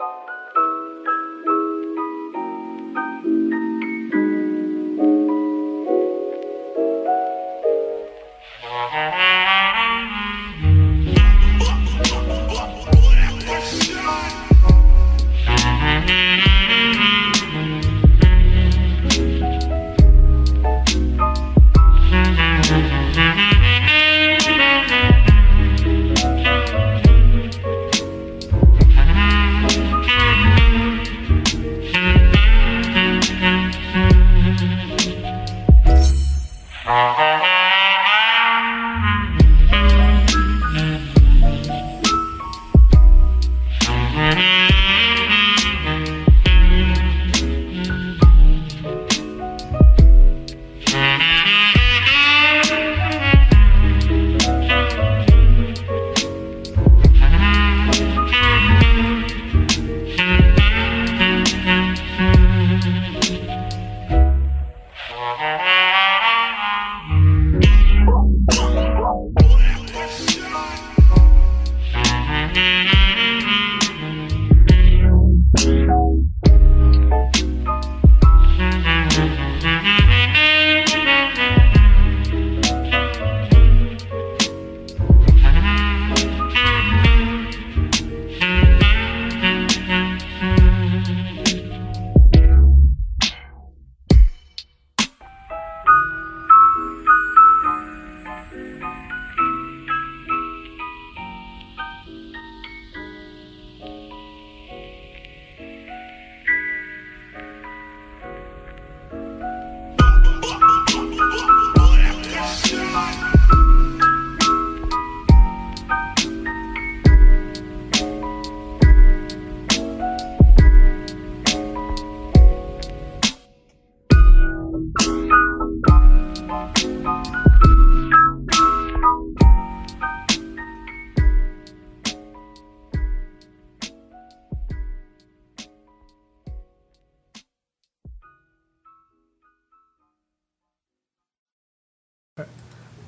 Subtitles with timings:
[0.00, 0.29] you.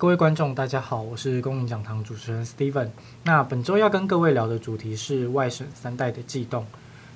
[0.03, 2.89] 各位观众，大家好，我是公民讲堂主持人 Steven。
[3.23, 6.67] 那本周要跟各位聊的主题是外省三代的悸动。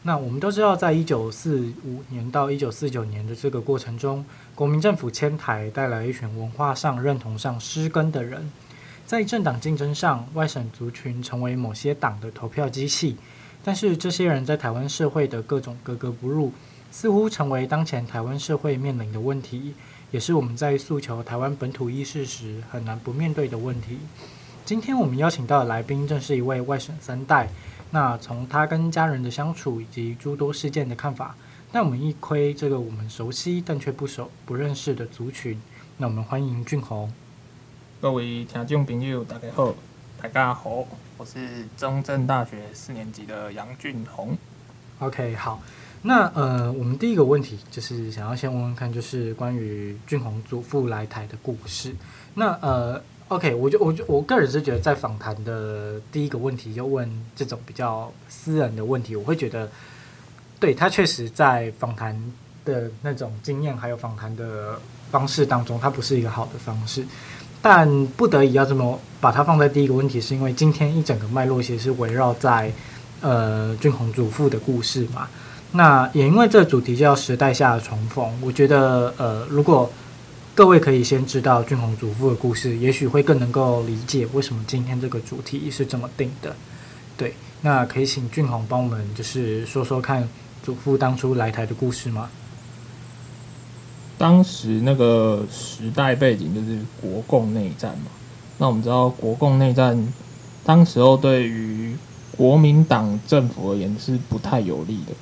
[0.05, 4.25] 那我们都知道，在一九四五年到一九四九年的这个过程中，
[4.55, 8.49] 国民政府迁台，带来一群文化上、认同上失根的人。
[9.05, 13.17] 在政党竞争上，外省族群成为某些党的投票机器。
[13.65, 16.53] 但是，这些人在台湾社会的各种格格不入，
[16.93, 19.75] 似乎成为当前台湾社会面临的问题。
[20.13, 23.99] 也是我们在诉求台湾本土意识时很难不面对的问题。
[24.65, 27.49] 今天我们邀请到的来宾正是一位外省三代。
[27.91, 31.37] 那从他跟家人的相处以及诸多事件的看法，
[31.73, 35.61] 带我们一窥这个我们熟悉但却不熟不认识的族群。
[35.97, 37.13] 那我们欢迎俊宏。
[38.01, 39.75] 各位听众朋友，大家好，
[40.21, 40.87] 大家好，
[41.17, 44.37] 我是中正大学四年级的杨俊宏。
[44.99, 45.61] OK，好。
[46.07, 51.93] 那呃，我们第一个问题就是想要先问问看，就是关于俊宏祖父来台的故事。
[52.35, 59.69] 那呃，OK，我就我就我个人是觉得，在访谈的第一个问题就问这种比较私人的问题，我会觉得，
[60.61, 62.17] 对他确实在访谈
[62.65, 64.79] 的那种经验还有访谈的
[65.11, 67.05] 方式当中，它不是一个好的方式。
[67.61, 72.71] 但不得已要这么把它放在第一个问题，是因为今天一整个脉络其实是围绕在
[73.21, 75.29] 呃俊宏祖父的故事嘛。
[75.77, 79.91] 那也因为这个主题叫时代下的重逢，我觉得呃，如果
[80.55, 86.57] 各位可以先知道俊宏祖父的故事，也许会更能够理解为什么今天这个主题是这么定的。
[87.17, 90.27] 对，那可以请俊宏帮我们就是说说看
[90.63, 92.31] 祖父当初来台的故事吗？
[94.17, 98.07] 当时那个时代背景就是国共内战嘛，
[98.57, 100.11] 那我们知道国共内战，
[100.65, 101.95] 当时候对于
[102.35, 105.13] 国民党政府而言是不太有利的。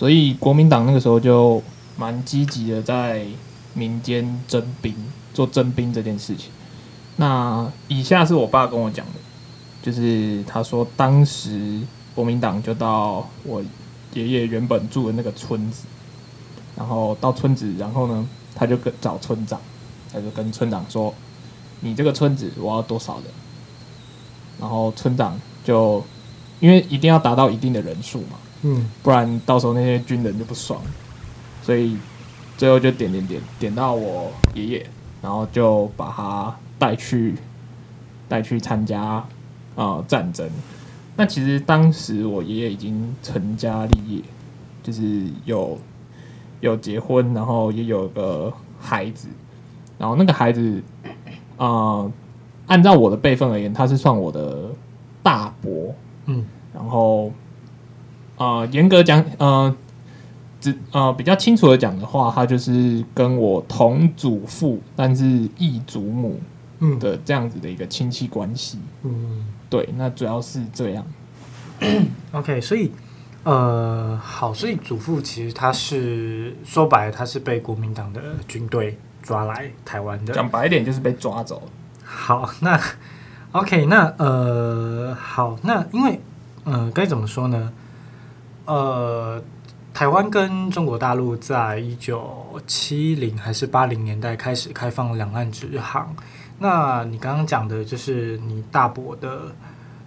[0.00, 1.62] 所以国民党那个时候就
[1.98, 3.26] 蛮积极的在
[3.74, 4.94] 民间征兵，
[5.34, 6.50] 做征兵这件事情。
[7.16, 9.12] 那以下是我爸跟我讲的，
[9.82, 11.82] 就是他说当时
[12.14, 13.62] 国民党就到我
[14.14, 15.84] 爷爷原本住的那个村子，
[16.74, 19.60] 然后到村子，然后呢，他就跟找村长，
[20.10, 21.12] 他就跟村长说
[21.80, 23.24] ：“你这个村子我要多少人？”
[24.58, 26.02] 然后村长就
[26.58, 28.38] 因为一定要达到一定的人数嘛。
[28.62, 30.80] 嗯，不然到时候那些军人就不爽，
[31.62, 31.96] 所以
[32.56, 34.86] 最后就点点点点到我爷爷，
[35.22, 37.34] 然后就把他带去
[38.28, 39.26] 带去参加啊、
[39.76, 40.48] 呃、战争，
[41.16, 44.22] 那其实当时我爷爷已经成家立业，
[44.82, 45.78] 就是有
[46.60, 49.28] 有结婚，然后也有个孩子，
[49.98, 50.82] 然后那个孩子，
[51.56, 52.12] 啊、呃，
[52.66, 54.70] 按照我的辈分而言，他是算我的
[55.22, 55.94] 大伯，
[56.26, 57.32] 嗯，然后，啊、
[58.40, 59.76] 呃，严格讲，呃，
[60.62, 65.26] 只呃比较清楚的讲的话，他就是跟我同祖父，但是
[65.58, 66.40] 异祖母，
[66.78, 69.44] 嗯的这样子的一个亲戚关系，嗯。
[69.68, 71.04] 对，那主要是这样。
[72.32, 72.90] OK，所以
[73.44, 80.32] 呃，好，所以祖父其实他是说白了，他是被国民党的军队抓来台湾的。
[80.32, 81.62] 讲白一点，就是被抓走。
[82.02, 82.80] 好，那
[83.52, 86.18] OK，那呃，好，那因为
[86.64, 87.70] 呃，该怎么说呢？
[88.70, 89.42] 呃，
[89.92, 96.14] 台湾跟中国大陆在一九七零还是八零年代开始开放两岸直航。
[96.60, 99.52] 那你刚刚讲的就是你大伯的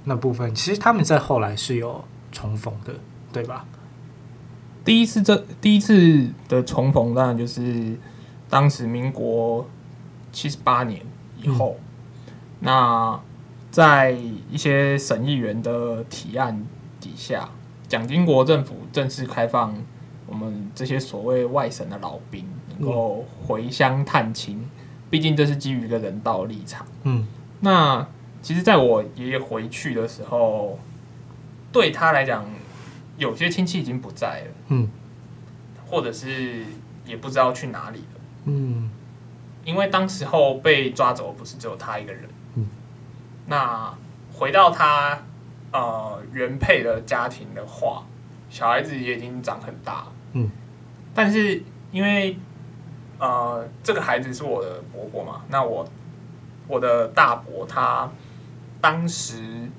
[0.05, 2.01] 那部分，其实他们在后来是有
[2.31, 2.93] 重逢的，
[3.33, 3.65] 对吧？
[4.85, 7.97] 第一次这第一次的重逢，当然就是
[8.49, 9.67] 当时民国
[10.31, 11.01] 七十八年
[11.41, 11.83] 以后，嗯、
[12.61, 13.19] 那
[13.69, 16.65] 在一些省议员的提案
[17.01, 17.49] 底下，
[17.87, 19.75] 蒋经国政府正式开放
[20.25, 24.67] 我们这些所谓外省的老兵能够回乡探亲。
[25.09, 26.87] 毕竟这是基于一个人道立场。
[27.03, 27.27] 嗯，
[27.59, 28.07] 那
[28.41, 30.79] 其实，在我爷爷回去的时候，
[31.71, 32.43] 对他来讲，
[33.15, 34.51] 有些亲戚已经不在了。
[34.69, 34.89] 嗯，
[35.85, 36.65] 或者是
[37.05, 38.21] 也不知道去哪里了。
[38.45, 38.89] 嗯，
[39.63, 42.27] 因为当时候被抓走不是只有他一个人。
[42.55, 42.67] 嗯，
[43.45, 43.93] 那
[44.33, 45.21] 回到他
[45.73, 48.05] 呃原配的家庭的话，
[48.49, 50.05] 小孩子也已经长很大。
[50.31, 50.49] 嗯，
[51.13, 51.61] 但是
[51.91, 52.37] 因为。
[53.19, 55.43] 呃，这个孩子是我的伯伯嘛？
[55.47, 55.87] 那我
[56.67, 58.11] 我的大伯他
[58.81, 59.69] 当时，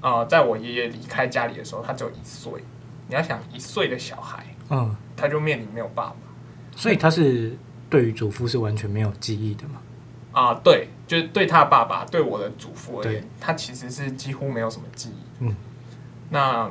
[0.00, 2.52] 呃，在我爷爷离开家里的时候，他只有一岁。
[3.08, 6.16] 你要想一岁的小孩，嗯，他就面临没有爸爸，
[6.76, 7.56] 所以他是
[7.90, 9.80] 对于祖父是完全没有记忆的嘛？
[10.30, 15.44] 啊、呃，对，就是对他爸爸，对我的祖父而言，他其实是几乎没有什么记忆。
[15.44, 15.56] 嗯，
[16.30, 16.70] 那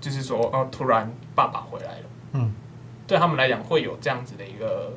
[0.00, 2.54] 就是说，突然爸爸回来了，嗯。
[3.04, 4.96] 对他们来讲，会有这样子的一个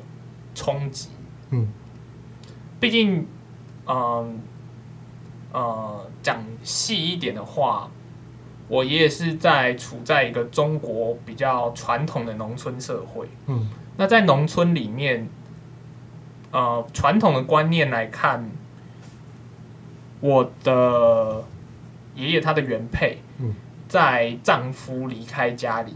[0.54, 1.10] 冲击。
[1.50, 1.68] 嗯，
[2.80, 3.26] 毕竟，
[3.86, 4.40] 嗯
[5.52, 7.90] 呃，讲细一点的话，
[8.68, 13.28] 我爷爷是在处在一个中国比较传统的农村社会。
[13.48, 13.68] 嗯，
[13.98, 15.28] 那在农村里面，
[16.50, 18.50] 呃，传统的观念来看，
[20.20, 21.44] 我的
[22.14, 23.18] 爷爷他的原配，
[23.88, 25.94] 在丈夫离开家里。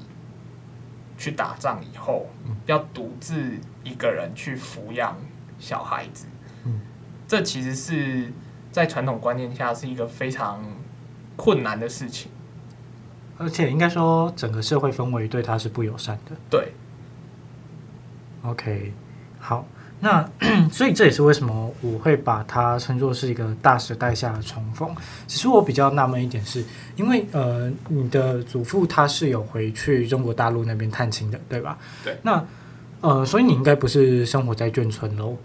[1.18, 2.30] 去打仗以后，
[2.64, 3.52] 要独自
[3.84, 5.14] 一个人去抚养
[5.58, 6.24] 小孩子，
[6.64, 6.80] 嗯，
[7.28, 8.32] 这其实是
[8.72, 10.64] 在传统观念下是一个非常
[11.36, 12.30] 困难的事情，
[13.36, 16.34] 而且应该说整个社会氛围对他是不友善的。
[16.48, 16.72] 对
[18.42, 18.94] ，OK，
[19.38, 19.66] 好。
[20.00, 20.26] 那
[20.72, 24.88] 所以这也是为什么我会把它称作是一个大时代下的重逢。
[25.26, 26.64] 其实我比较纳闷一点是，
[26.96, 31.78] 因为呃，你的祖父他是有回去中国大陆那边探亲的，对吧？
[32.02, 32.16] 对。
[32.22, 32.42] 那
[33.02, 35.36] 呃，所以你应该不是生活在眷村喽？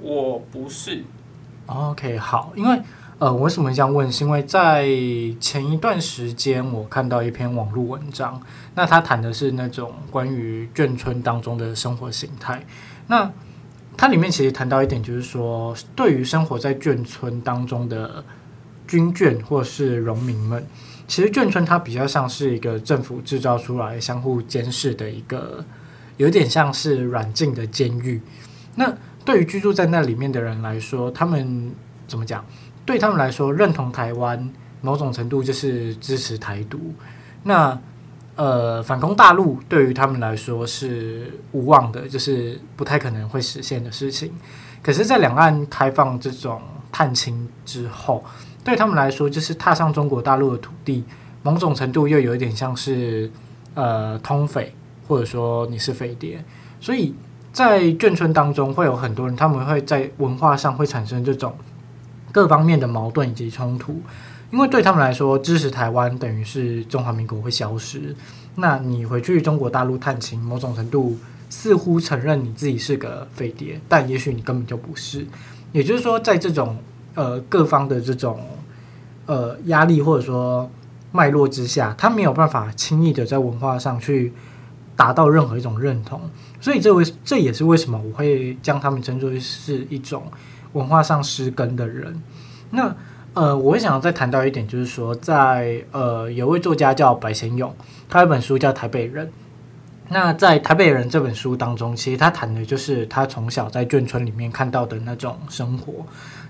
[0.00, 1.04] 我不是。
[1.66, 2.52] OK，好。
[2.54, 2.80] 因为
[3.18, 4.10] 呃，我为什么这样问？
[4.10, 4.86] 是因为在
[5.40, 8.40] 前一段时间我看到一篇网络文章，
[8.74, 12.64] 那他谈的是那种关于眷村当中的生活形态。
[13.08, 13.30] 那
[13.96, 18.24] 它里面其实谈到一点，就是说，对于生活在眷村当中的
[18.86, 20.64] 军眷或是农民们，
[21.08, 25.64] 其实眷村它比较像是一个政府制造出来相互监视的一个，
[26.16, 28.20] 有点像是软禁的监狱。
[28.76, 31.72] 那对于居住在那里面的人来说，他们
[32.06, 32.44] 怎么讲？
[32.86, 34.50] 对他们来说，认同台湾
[34.80, 36.94] 某种程度就是支持台独。
[37.42, 37.78] 那
[38.38, 44.32] 呃，反攻大陆对于他们来说是无望的，就是不太可能会实现的事情。
[44.80, 48.24] 可是，在两岸开放这种探亲之后，
[48.62, 51.02] 对他们来说，就是踏上中国大陆的土地，
[51.42, 53.28] 某种程度又有一点像是
[53.74, 54.72] 呃通匪，
[55.08, 56.44] 或者说你是匪谍。
[56.80, 57.12] 所以
[57.52, 61.52] 在眷村当中，会有很多人，他们会在文化上会产生这种
[62.30, 64.00] 各方面的矛盾以及冲突。
[64.50, 68.16] 因为对他们来说，支持台湾等于是中华民国会消失。
[68.54, 71.18] 那你回去中国大陆探亲，某种程度
[71.50, 75.26] 似乎承认你自己是个飞碟，但也许你根本就不是。
[75.70, 76.78] 也就是说，在这种
[77.14, 78.40] 呃各方的这种
[79.26, 80.70] 呃压力或者说
[81.12, 84.32] 脉络之下，他没有办法轻易的在文化上去
[84.96, 86.20] 达到任何一种认同。
[86.58, 90.24] 所以这为这也是为什么我会将他们称作是一种
[90.72, 92.22] 文化上失根的人。
[92.70, 92.96] 那。
[93.38, 97.72] 呃，我会想要再谈到一点，就是说在呃有位作家叫白先勇，
[98.10, 99.26] 他有一本书叫《台北人》。
[100.08, 106.04] 那在《台北人》这本书当中，其实他谈的就是他从小在眷村里面看到的那种生活。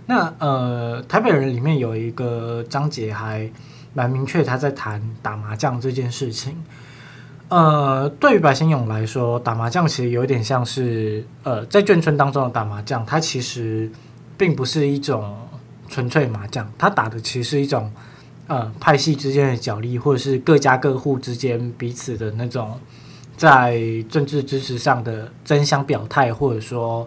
[0.06, 3.50] 那呃，《台北人》里面有一个章节还
[3.92, 6.56] 蛮明确，他在谈打麻将这件事情。
[7.48, 13.90] 呃，对于白先勇来说，打麻将其实有点像是呃，在眷村当中的打麻将，它其实
[14.38, 15.36] 并不是一种
[15.88, 17.90] 纯粹麻将，它打的其实是一种
[18.46, 22.78] 呃派系之间的角力，或者是各家各户之间彼此的那种。
[23.36, 27.06] 在政治支持上的争相表态，或者说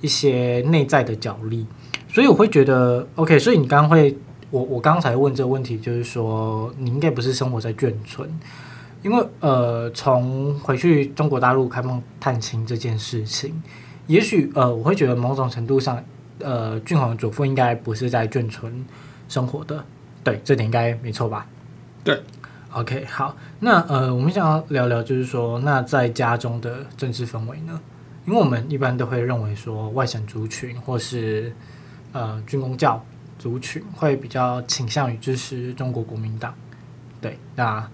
[0.00, 1.66] 一些内在的角力，
[2.08, 3.36] 所以我会觉得，OK。
[3.40, 4.16] 所以你刚刚会，
[4.52, 8.30] 我我刚才问这个问题，就是说你应该不是生活在眷村，
[9.02, 13.60] 因为呃，从回去中国大陆开放探亲这件事情，
[14.06, 16.00] 也许呃，我会觉得某种程度上，
[16.40, 18.84] 呃，俊宏的祖父应该不是在眷村
[19.28, 19.84] 生活的，
[20.22, 21.46] 对，这点应该没错吧？
[22.02, 22.22] 对。
[22.72, 27.80] OK，好，那呃，我们想要聊聊，就是说，那在家中的政治氛围呢？
[28.26, 31.54] 因为我们一般都会认为说，外省族群或是
[32.10, 33.00] 呃军工教
[33.38, 36.52] 族群会比较倾向于支持中国国民党。
[37.20, 37.88] 对，那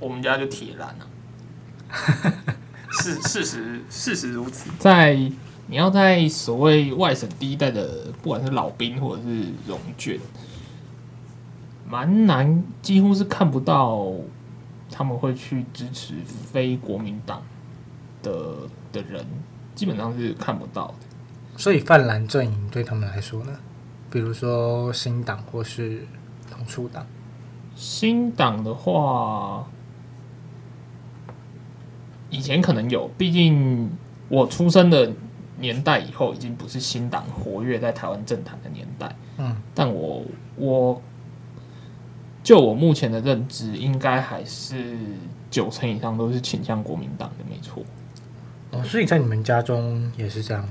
[0.00, 1.06] 我们家就铁蓝了。
[2.90, 4.70] 事事实，事实如此。
[4.80, 5.16] 在
[5.66, 10.18] 你要在所谓外省第一代的，不管是老兵或者是荣眷。
[11.88, 14.10] 蛮难，几乎是看不到
[14.90, 17.42] 他们会去支持非国民党
[18.22, 18.32] 的
[18.92, 19.24] 的人，
[19.74, 20.94] 基本上是看不到的。
[21.56, 23.52] 所以泛蓝阵营对他们来说呢，
[24.10, 26.06] 比如说新党或是
[26.50, 27.06] 统促党。
[27.76, 29.66] 新党的话，
[32.30, 33.90] 以前可能有，毕竟
[34.28, 35.12] 我出生的
[35.58, 39.14] 年代以后，已经不是新党活跃在台湾政坛的年代。
[39.38, 40.22] 嗯，但我
[40.56, 41.02] 我。
[42.42, 44.98] 就我目前的认知，应该还是
[45.50, 47.82] 九成以上都是倾向国民党的，没错。
[48.70, 50.68] 哦，所以在你们家中也是这样？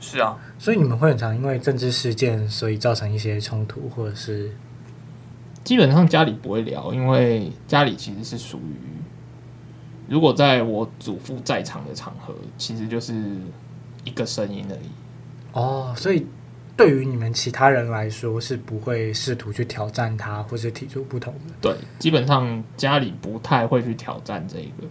[0.00, 4.50] 是啊，所以你们会很常因为政治事件，所以造成一些冲突，或者是
[5.62, 8.74] 基本上家里不会聊，因为家里其实是属于，
[10.08, 13.36] 如果在我祖父在场的场合，其实就是
[14.04, 14.90] 一个声音而已。
[15.52, 16.26] 哦，所以。
[16.74, 21.54] 对于你们其他人来说，是不会试图去挑战他，或是提出不同的。
[21.60, 24.88] 对，基本上家里不太会去挑战这个。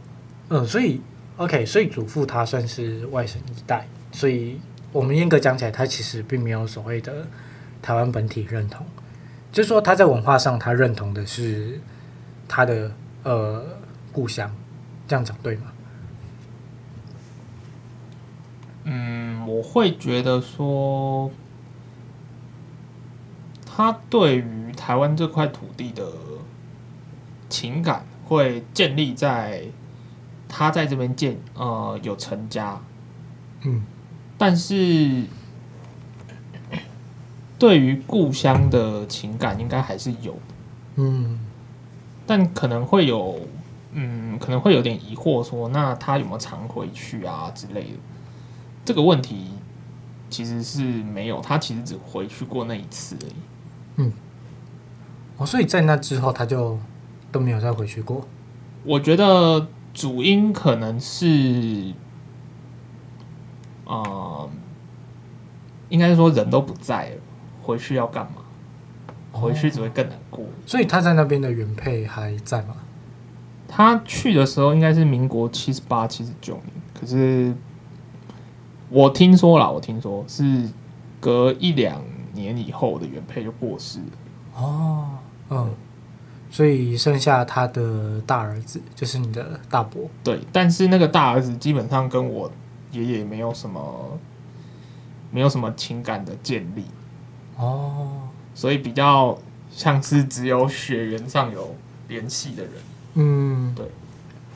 [0.50, 1.02] 嗯，所以
[1.38, 4.60] OK，所以祖父他算是外省一代，所以
[4.94, 7.26] 我们严格讲起来，他其实并没有所谓的
[7.82, 8.86] 台湾本体认同，
[9.52, 11.82] 就是说他在文化上，他认同的是
[12.48, 12.92] 他的
[13.24, 13.66] 呃
[14.14, 14.56] 故乡，
[15.08, 15.74] 这样讲对吗？
[18.84, 21.32] 嗯，我会觉得说。
[23.74, 26.06] 他对于台湾这块土地的
[27.48, 29.64] 情感会建立在
[30.50, 32.80] 他在这边建呃有成家，
[33.62, 33.82] 嗯，
[34.38, 35.24] 但是
[37.58, 40.38] 对于故乡的情感应该还是有，
[40.98, 41.40] 嗯，
[42.28, 43.40] 但可能会有
[43.94, 47.98] 嗯可能会有点疑惑说，那他有没有常回去啊之类的？
[48.92, 49.46] 这个问题
[50.30, 53.34] 其实是没有，他其实只回去过那一次而已。
[53.96, 54.12] 嗯，
[55.38, 56.78] 哦，所以在那之后他就
[57.32, 58.28] 都没有再回去过。
[58.84, 61.94] 我觉得主因可能是，
[63.86, 64.50] 啊、呃，
[65.88, 67.16] 应该是说人都不在了，
[67.62, 68.42] 回去要干嘛？
[69.32, 70.44] 回去只会更难过。
[70.44, 72.76] 哦，所以他在那边的原配还在吗？
[73.70, 77.56] 他去的时候应该是民国七十八、七十九年，可是
[78.92, 80.70] 我听说了，我听说是
[81.20, 82.00] 隔一两。
[82.34, 85.06] 年以后的原配就过世了哦，
[85.50, 85.70] 嗯，
[86.50, 90.10] 所以剩下他的大儿子就是你的大伯。
[90.24, 92.50] 对，但是那个大儿子基本上跟我
[92.94, 94.18] 爷爷没有什么，
[95.30, 96.86] 没有什么情感的建立
[97.58, 99.38] 哦，所以比较
[99.70, 101.76] 像是只有血缘上有
[102.08, 102.74] 联系的人。
[103.16, 103.86] 嗯，对。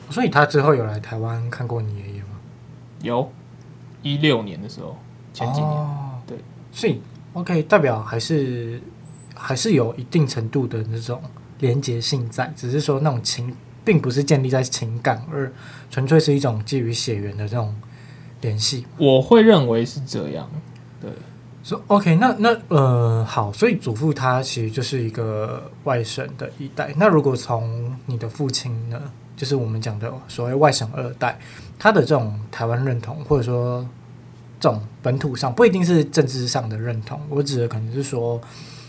[0.08, 2.40] 所以他之后有来台湾看过你爷爷吗？
[3.02, 3.30] 有，
[4.14, 4.96] 一六年的时候，
[5.32, 5.70] 前几年。
[5.70, 6.38] 哦，对，
[6.70, 7.00] 所以。
[7.32, 8.80] OK，代表还是
[9.34, 11.20] 还是有一定程度的那种
[11.58, 15.52] 连结性在，只是说那种情并不是建立在情感，而
[15.90, 17.76] 纯粹是一种基于血缘的这种
[18.40, 18.86] 联系。
[18.96, 20.48] 我会认为是这样，
[20.98, 21.10] 对。
[21.62, 26.94] 说、so, OK，那那呃好，所以祖父他其实就是一个外省的一代。
[26.96, 28.98] 那如果从你的父亲呢，
[29.36, 31.38] 就是我们讲的所谓外省二代，
[31.78, 33.86] 他的这种台湾认同或者说。
[34.58, 37.20] 这种本土上，不一定是政治上的认同。
[37.28, 38.40] 我指的可能是说，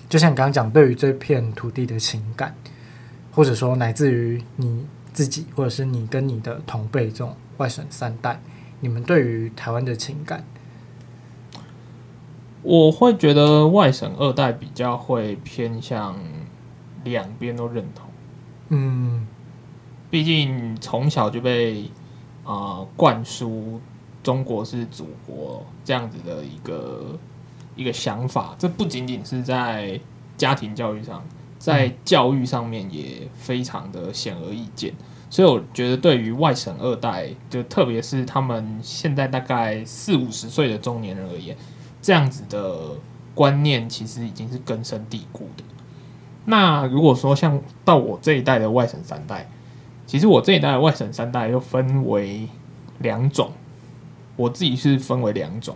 [0.07, 2.55] 就像你刚刚讲，对于这片土地的情感，
[3.33, 8.39] 或者说乃至于你自己，或者是你跟你的同辈这种外省三代，
[8.79, 10.45] 你们对于台湾的情感，
[12.63, 16.15] 我会觉得外省二代比较会偏向
[17.03, 18.05] 两边都认同。
[18.69, 19.27] 嗯，
[20.09, 21.83] 毕竟从小就被
[22.43, 23.79] 啊、呃、灌输。
[24.23, 27.17] 中国是祖国这样子的一个
[27.77, 29.97] 一个想法，这不仅仅是在
[30.35, 31.23] 家庭教育上，
[31.57, 34.93] 在教育上面也非常的显而易见。
[35.29, 41.55] 所以我觉得，对于外省二代，就特别是他们现在大概四五十岁的中年人而言，
[42.01, 42.97] 这样子的
[43.33, 45.63] 观念其实已经是根深蒂固的。
[46.43, 49.49] 那如果说像到我这一代的外省三代，
[50.07, 52.47] 其实我这一代的外省三代又分为
[52.97, 53.51] 两种。
[54.35, 55.75] 我自己是分为两种，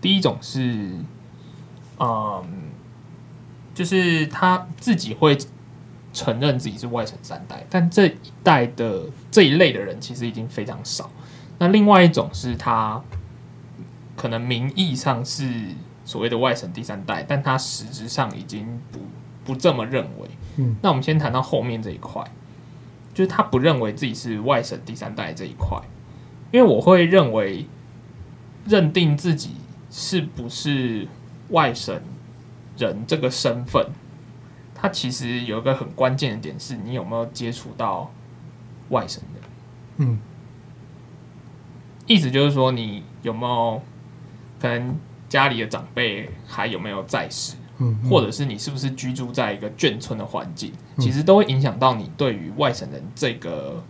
[0.00, 0.90] 第一种是，
[2.00, 2.44] 嗯，
[3.72, 5.38] 就是他自己会
[6.12, 11.08] 承认自己是外省三代，但这一代的这一类的人其实已经非常少。
[11.60, 13.00] 那另外一种是他
[14.16, 15.48] 可能名义上是
[16.04, 18.98] 所谓的外省第三代，但他实质上已经不
[19.44, 20.28] 不这么认为。
[20.56, 22.28] 嗯，那我们先谈到后面这一块，
[23.14, 25.80] 就是他不认为自己是外省第三代这一块，
[26.52, 27.66] 因为我会认为。
[28.66, 29.52] 认定自己
[29.90, 31.08] 是不是
[31.48, 31.98] 外省
[32.76, 33.86] 人这个身份，
[34.74, 38.12] 他其实有一个很关键的点，是你有没有接触到
[38.90, 39.42] 外省人。
[39.96, 40.18] 嗯，
[42.06, 43.82] 意思就是说，你有没有
[44.60, 44.94] 可能
[45.26, 53.82] 家里的长辈还有没有在世，嗯，或者是你是不是居住在一个眷村的环境，其实都会影响到你对于外省人这个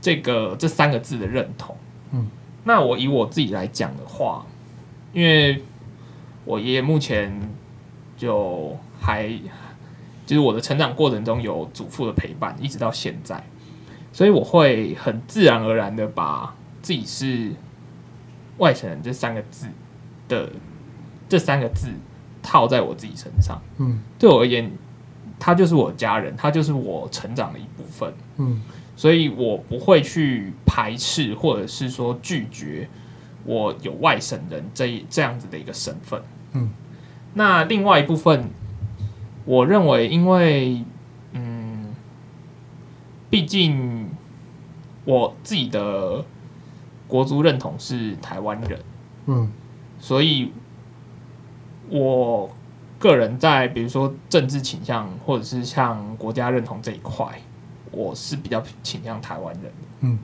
[0.00, 1.76] 这个这三个字的认同。
[2.12, 2.28] 嗯。
[2.64, 4.44] 那我以我自己来讲的话，
[5.14, 5.62] 因为
[6.44, 7.32] 我爷爷目前
[8.16, 9.28] 就还
[10.26, 13.42] 就是我的成长过程中有祖父的陪伴，一直到现在，
[14.12, 17.52] 所以我会很自然而然的把自己是
[18.58, 19.68] 外省人这三个字
[20.28, 20.50] 的
[21.28, 21.88] 这三个字
[22.42, 23.60] 套在我自己身上。
[23.78, 24.70] 嗯，对我而言，
[25.38, 28.12] 他就是我家人，他就是我成长的一部分。
[28.36, 28.62] 嗯。
[28.96, 32.88] 所以我不会去排斥，或者是说拒绝
[33.44, 36.20] 我有外省人这这样子的一个身份。
[36.50, 36.68] 嗯，
[37.34, 38.50] 那另外一部分，
[39.44, 40.82] 我认为，因为
[41.30, 41.94] 嗯，
[43.30, 44.08] 毕竟
[45.04, 46.24] 我自己的
[47.06, 48.80] 国族认同是台湾人，
[49.26, 49.48] 嗯，
[50.00, 50.50] 所以
[51.90, 52.50] 我
[52.98, 57.26] 个人在比如说政治倾向，或者是像国家认同这一块。
[57.90, 59.70] 我是比较倾向台湾人的，
[60.00, 60.18] 嗯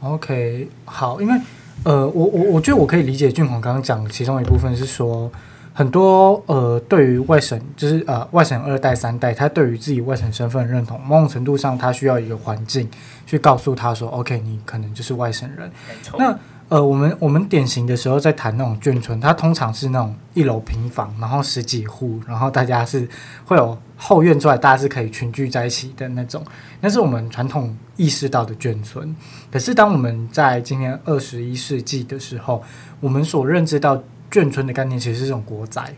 [0.00, 1.40] ，，OK，好，因为
[1.84, 5.30] 呃，我我我觉得我可以理解俊宏刚刚讲的其中一部分是说，
[5.72, 12.90] 很多呃，对于外省就是呃外省二代三代，他对于自己外省身份认同，某种程度上他需要一个环境
[13.24, 16.18] 去告诉他说，OK，你可能就是外省人，没错。
[16.18, 16.36] 那
[16.72, 23.06] 呃，我们我们典型的时候在谈那种眷村，它通常是那种一楼平房，然后十几户，然后大家是
[23.44, 26.42] 会有后院出来，大家是可以群聚在一起的那种。
[26.80, 29.14] 那是我们传统意识到的眷村。
[29.50, 32.62] 可是当我们在今年二十一世纪的时候，
[33.00, 35.94] 我们所认知到眷村的概念其实是这种国宅，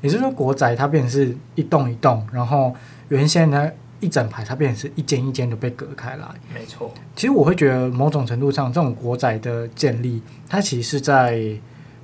[0.00, 2.74] 也就是说国宅它变成是一栋一栋，然后
[3.10, 3.70] 原先呢。
[4.00, 6.26] 一整排，它变成是一间一间的被隔开来。
[6.54, 11.40] 没错，其实我会觉得某种程度上，这种国宅的建立，它其实是在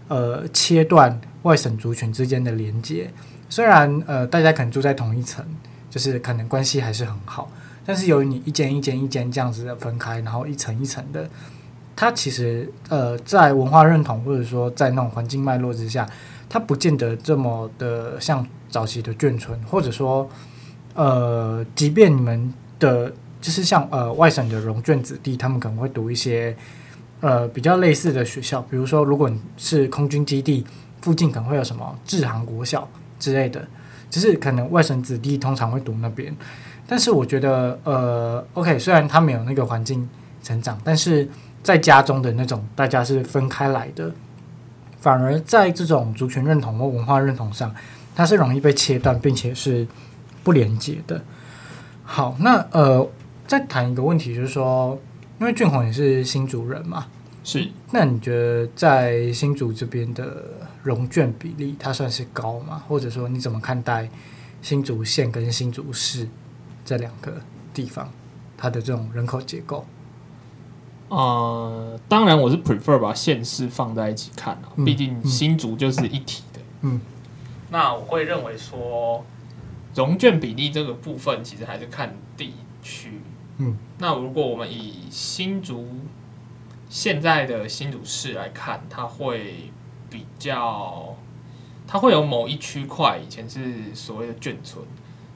[0.08, 3.10] 呃切断外省族群之间的连接。
[3.48, 5.44] 虽然呃大家可能住在同一层，
[5.88, 7.50] 就是可能关系还是很好，
[7.84, 11.28] 但是由于你一间一间一间这样子的分开，然后一层一层的，
[11.96, 16.06] 它其实呃在文化认同或者说在那种环境脉络之下，
[16.48, 20.28] 它不见得这么的像早期的眷村，或者说。
[20.96, 26.56] 呃，即便你们的，就是像呃外省的荣眷子弟，他们可能会读一些
[27.20, 30.64] 呃比较类似的学校，比如说，如果你是空军基地
[31.02, 32.88] 附近，可能会有什么志航国小
[33.20, 33.62] 之类的，
[34.08, 36.34] 就是可能外省子弟通常会读那边。
[36.86, 40.08] 但是我觉得，呃，OK，虽然他没有那个环境
[40.42, 41.28] 成长，但是
[41.62, 44.10] 在家中的那种大家是分开来的，
[44.98, 47.74] 反而在这种族群认同或文化认同上，
[48.14, 49.86] 它是容易被切断，并且是。
[50.46, 51.20] 不连接的。
[52.04, 53.10] 好，那呃，
[53.48, 54.96] 再谈一个问题，就是说，
[55.40, 57.08] 因为俊宏也是新竹人嘛，
[57.42, 57.68] 是。
[57.90, 60.44] 那你觉得在新竹这边的
[60.84, 62.84] 荣眷比例，它算是高吗？
[62.86, 64.08] 或者说，你怎么看待
[64.62, 66.28] 新竹县跟新竹市
[66.84, 67.32] 这两个
[67.74, 68.08] 地方
[68.56, 69.84] 它的这种人口结构？
[71.08, 76.60] 呃，当然我是 prefer 把县市放在一起看啊，毕竟新竹就是一体的。
[76.82, 77.00] 嗯，
[77.68, 79.24] 那我会认为说，
[79.96, 83.20] 容券比例这个部分其实还是看地区。
[83.56, 85.88] 嗯，那如果我们以新竹
[86.88, 89.72] 现在的新竹市来看，它会
[90.08, 91.16] 比较，
[91.88, 94.84] 它会有某一区块以前是所谓的眷村，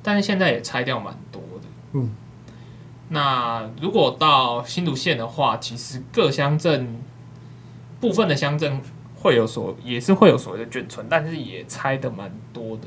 [0.03, 1.69] 但是现在也拆掉蛮多的。
[1.93, 2.11] 嗯。
[3.09, 7.01] 那如果到新竹县的话，其实各乡镇
[8.01, 8.81] 部分的乡镇
[9.17, 12.87] 会有所，也是会有所谓的眷村，但是也拆的蛮多的。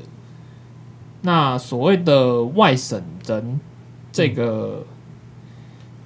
[1.24, 3.58] 那所谓的外省人
[4.12, 4.86] 这个、嗯、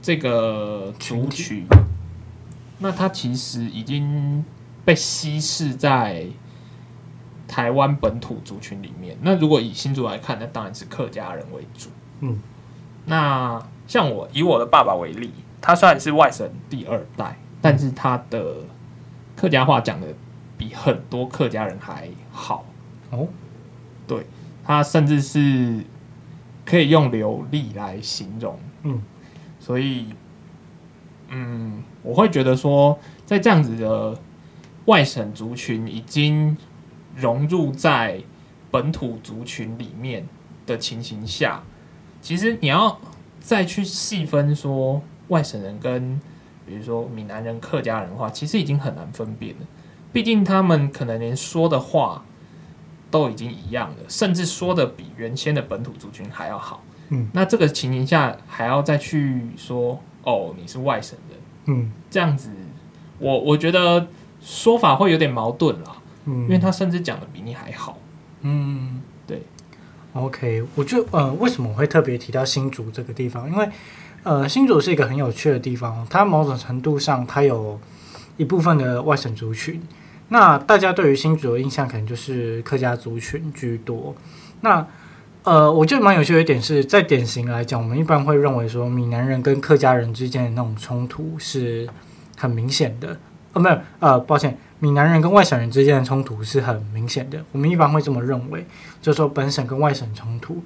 [0.01, 1.67] 这个族群，
[2.79, 4.45] 那他其实已经
[4.85, 6.27] 被稀释在
[7.47, 9.19] 台湾本土族群里面。
[9.23, 11.91] 那如果以新竹来看，那当然是客家人为主。
[12.21, 12.39] 嗯，
[13.05, 13.63] 那。
[13.89, 18.57] 像我以我的爸爸为例，他虽然是外省第二代，但是他的
[19.35, 20.09] 客家话讲的
[20.59, 22.67] 比很多客家人还好
[23.09, 23.27] 哦。
[24.69, 25.83] 对，他甚至是
[26.65, 28.59] 可以用流利来形容。
[28.83, 29.03] 嗯，
[29.59, 30.15] 所以，
[31.29, 34.19] 嗯，我会觉得说，在这样子的
[34.85, 36.57] 外省族群已经
[37.17, 38.21] 融入在
[38.71, 40.29] 本土族群里面
[40.67, 41.63] 的情形下，
[42.21, 43.01] 其实你要。
[43.41, 46.21] 再去细分说外省人跟
[46.67, 49.67] 比如说闽南人、客家人的话，其实已经很难分辨了。
[50.13, 52.27] 毕竟他们可能连说的话
[53.11, 56.83] 都已经一样了，甚至说的比原先的本土族群还要好。
[57.09, 62.51] 嗯，那这个情形下还要再去说哦，你是外省人，嗯，这样子，
[63.19, 64.07] 我我觉得
[64.41, 66.03] 说法会有点矛盾了。
[66.27, 67.99] 嗯，因为他甚至讲的比你还好。
[68.43, 69.03] 嗯。
[69.27, 69.43] 对
[70.15, 73.47] OK，我就呃，为什么我会特别提到新竹这个地方？
[73.51, 73.69] 因为
[74.23, 77.79] 呃，新竹是一个很有趣的地方，它某种程度上它有
[78.39, 79.81] 一部分的外省族群。
[80.29, 84.15] 那大家对于新竹的印象可能就是客家族群居多。
[84.61, 84.87] 那
[85.45, 91.89] 呃，我觉得蛮有趣的一点是在典型来讲，我们一般会认为说，闽南人跟客家人之间的那种冲突是
[92.37, 93.17] 很明显的。
[93.55, 94.59] 呃，没有，呃，抱歉。
[94.81, 98.67] 闽南人跟外省人之间的冲突是很明显的，我们一般会这么认为，
[99.01, 100.63] 就是说本省跟外省冲突。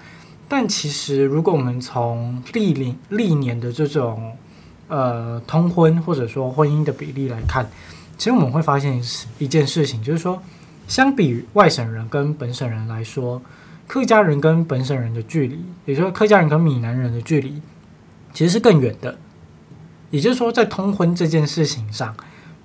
[0.48, 4.36] 但其实，如果我们从历年历年的这种
[4.88, 7.66] 呃通婚或者说婚姻的比例来看，
[8.22, 9.02] 其实我们会发现
[9.40, 10.40] 一件事情，就是说，
[10.86, 13.42] 相比于外省人跟本省人来说，
[13.88, 17.60] 客家人跟本省人的距离，也就是客家人跟闽南人的距离，
[18.32, 19.18] 其实是更远的。
[20.12, 22.14] 也就是说，在通婚这件事情上，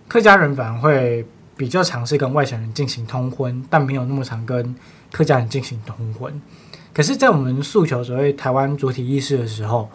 [0.08, 1.26] 客家人反而会。
[1.58, 4.76] 比较尝试跟外省人进行通婚，但没有那么常跟
[5.12, 6.39] 客家人进行通婚。
[6.93, 9.89] 可是，在我们诉求所谓台湾主体意识的时候，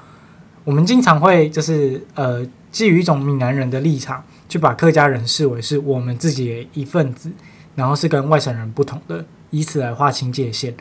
[0.65, 7.33] 我们经常会就是呃，基于一种闽南人的立场，去把客家人视为是我们自己的一份子，
[7.75, 10.77] 然后是跟外省人不同的，以此来划清界限。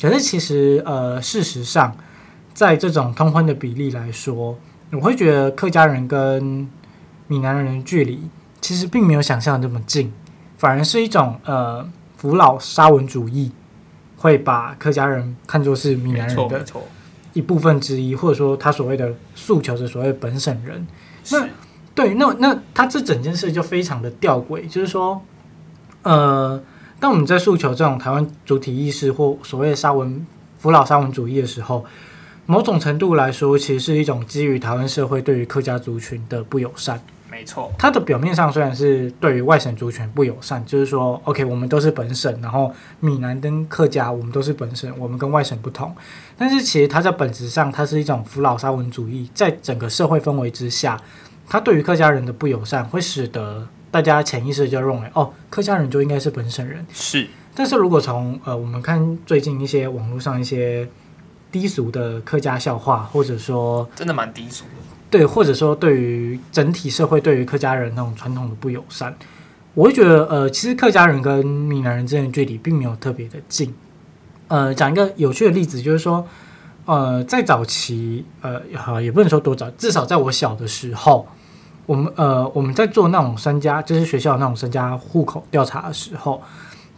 [0.00, 1.94] 可是，其实呃，事实上，
[2.54, 4.58] 在这种通婚的比例来说，
[4.90, 6.66] 我会觉得客家人跟
[7.26, 8.22] 闽南人的距离。
[8.62, 10.10] 其实并没有想象的这么近，
[10.56, 13.52] 反而是一种呃扶老沙文主义，
[14.16, 16.64] 会把客家人看作是闽南人的
[17.34, 20.86] 一部分之一，或者说他所谓的诉求是所谓本省人。
[21.30, 21.46] 那
[22.00, 25.20] 对，那那他这整件事就非常的吊诡，就是说，
[26.02, 26.58] 呃，
[26.98, 30.26] 当我们在诉求这种台湾主体意识或所谓的沙文
[30.58, 31.84] 扶老沙文主义的时候，
[32.46, 36.98] 某种程度来说，其实是一种基于台湾社会对于客家族群的不友善。
[37.30, 45.94] 没错，它的表面上虽然是对于外省族群不友善，就是说，OK，我们都是本省，然后闽南跟客家，我们都是本省，我们跟外省不同。
[46.38, 50.98] 但是其实它在本质上，它是一种扶老沙文主义，在整个社会氛围之下，
[51.50, 56.86] 它对于客家人的不友善，会使得大家潜意识就认为，哦，客家人就应该是本省人。
[56.92, 60.88] 是，但是如果从呃，我们看最近一些网络上一些
[61.50, 64.70] 低俗的客家笑话，或者说，真的蛮低俗的。
[65.10, 69.12] 对，或者说对于整体社会对于客家人那种传统的不友善，
[69.74, 73.74] 我会觉得，呃，其实客家人跟闽南人之间的距离并没有特别的近。
[74.46, 76.24] 呃，讲一个有趣的例子，就是说，
[76.84, 81.26] 呃，在早期，呃，好也不能说多早，至少在我小的时候，
[81.90, 86.40] 我们呃我们在做那种身家，就是学校那种身家户口调查的时候，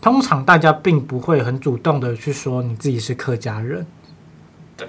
[0.03, 3.87] 通常大家并不会很主动的去说你自己是客家人。
[4.77, 4.87] 对，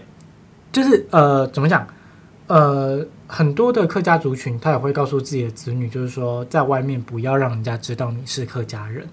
[0.73, 1.87] 就是呃，怎么讲？
[2.47, 9.07] 呃，很多的客家族群，他也会告诉自己的子女，就是说，在外面不要让人家知道你是客家人，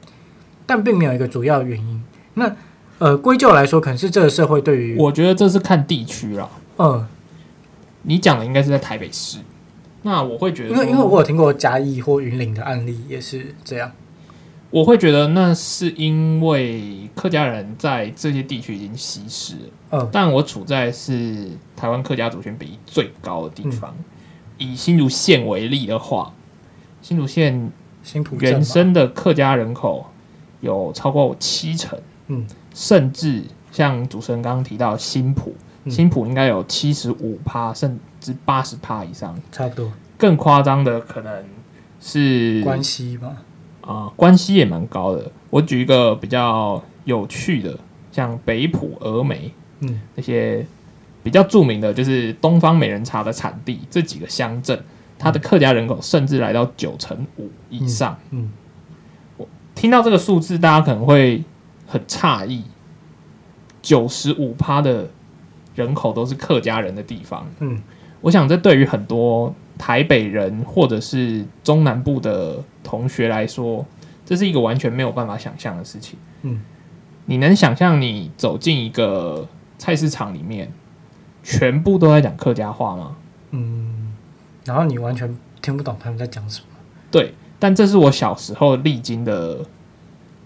[0.66, 2.02] 但并没有一个主要原因。
[2.34, 2.52] 那
[2.98, 6.48] 呃，归咎来说，可能是这个社会对于，我觉得这是看地区啦。
[6.78, 7.08] 嗯、呃，
[8.02, 9.38] 你讲的应该是在台北市，
[10.02, 13.92] 那我会觉得，因为因为我有听过嘉义或云林的案例，也是这样。
[14.70, 19.60] 我会觉得那是因为客家人在这些地区已经稀释了。
[19.90, 23.92] 嗯，但我处在是台湾客家族群比例最高的地方。
[23.98, 24.04] 嗯、
[24.58, 26.32] 以新竹县为例的话，
[27.02, 27.72] 新竹县
[28.38, 30.06] 原生的客家人口
[30.60, 31.98] 有超过七成。
[32.28, 39.92] 嗯，甚至像主持人刚刚提到新浦，嗯、新埔应该有七十五趴，甚至八十趴以上，差不多。
[40.18, 41.44] 更夸张的可能
[42.00, 43.36] 是关西吧。
[43.80, 45.32] 啊，关系也蛮高的。
[45.48, 47.76] 我举一个比较有趣的，
[48.12, 50.64] 像北埔、峨眉，嗯，那些
[51.22, 54.78] 比较著名的，就是东方美人茶的产地，这几个乡镇，
[55.18, 58.16] 它的客家人口甚至来到九成五以上。
[58.30, 58.52] 嗯，嗯，
[59.38, 61.42] 我听到这个数字，大家可能会
[61.86, 62.62] 很诧异，
[63.80, 65.08] 九十五趴的
[65.80, 67.46] 人口都是客家人的地方。
[67.58, 67.80] 嗯，
[68.20, 69.54] 我想这对于很多。
[69.80, 73.82] 台北人或者是中南部的同学来说，
[74.26, 76.18] 这是一个完全没有办法想象的事情。
[76.42, 76.60] 嗯，
[77.24, 80.70] 你能想象你走进一个菜市场里面，
[81.42, 83.16] 全部都在讲客家话吗？
[83.52, 84.12] 嗯，
[84.66, 86.66] 然后你完全听不懂他们在讲什么。
[87.10, 89.64] 对，但这是我小时候历经的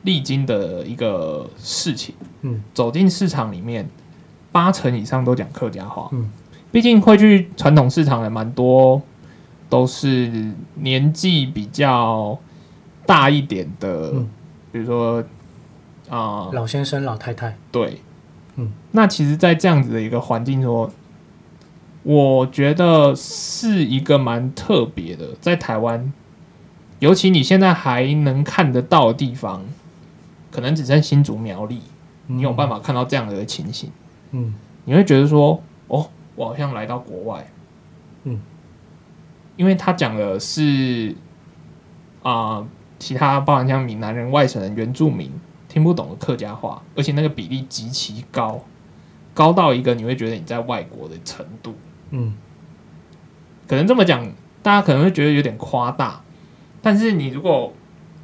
[0.02, 2.14] 历经的一个事情。
[2.42, 3.90] 嗯，走进市场里面，
[4.54, 6.08] 八成以上都讲客家话。
[6.12, 6.30] 嗯，
[6.70, 9.02] 毕竟会去传统市场的蛮多。
[9.66, 12.38] 都是年纪比较
[13.04, 14.28] 大一点的，嗯、
[14.70, 15.20] 比如说
[16.08, 17.56] 啊，呃、老先生、老太太。
[17.72, 17.98] 对，
[18.54, 20.88] 嗯，那其实，在这样子的一个环境说，
[22.04, 25.30] 我觉得是一个蛮特别的。
[25.40, 26.12] 在台湾，
[27.00, 29.62] 尤其你现在还能看得到的地方，
[30.52, 31.80] 可能只剩新竹苗栗，
[32.28, 33.90] 你有办法看到这样的情形。
[33.90, 34.03] 嗯，
[34.84, 37.46] 你会觉得说，哦，我好像来到国外。
[38.24, 38.40] 嗯。
[39.56, 41.14] 因为他讲的是
[42.24, 42.66] 啊、呃，
[42.98, 45.30] 其他包含像闽南人、外省人、原住民
[45.68, 48.60] 听不懂的客家话，而且那个比例极其高，
[49.32, 51.72] 高到一个你会觉得你在外国的程度。
[52.10, 52.34] 嗯，
[53.68, 54.26] 可能这么讲，
[54.60, 56.20] 大家可能会觉得有点夸大，
[56.82, 57.72] 但是你如果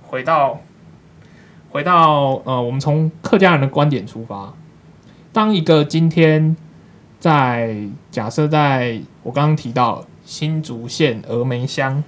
[0.02, 0.60] 回到
[1.70, 4.52] 回到呃，我们从客家人的观点出发，
[5.32, 6.56] 当一个今天
[7.18, 10.04] 在假设在我刚刚提到。
[10.22, 12.04] 新竹县峨眉乡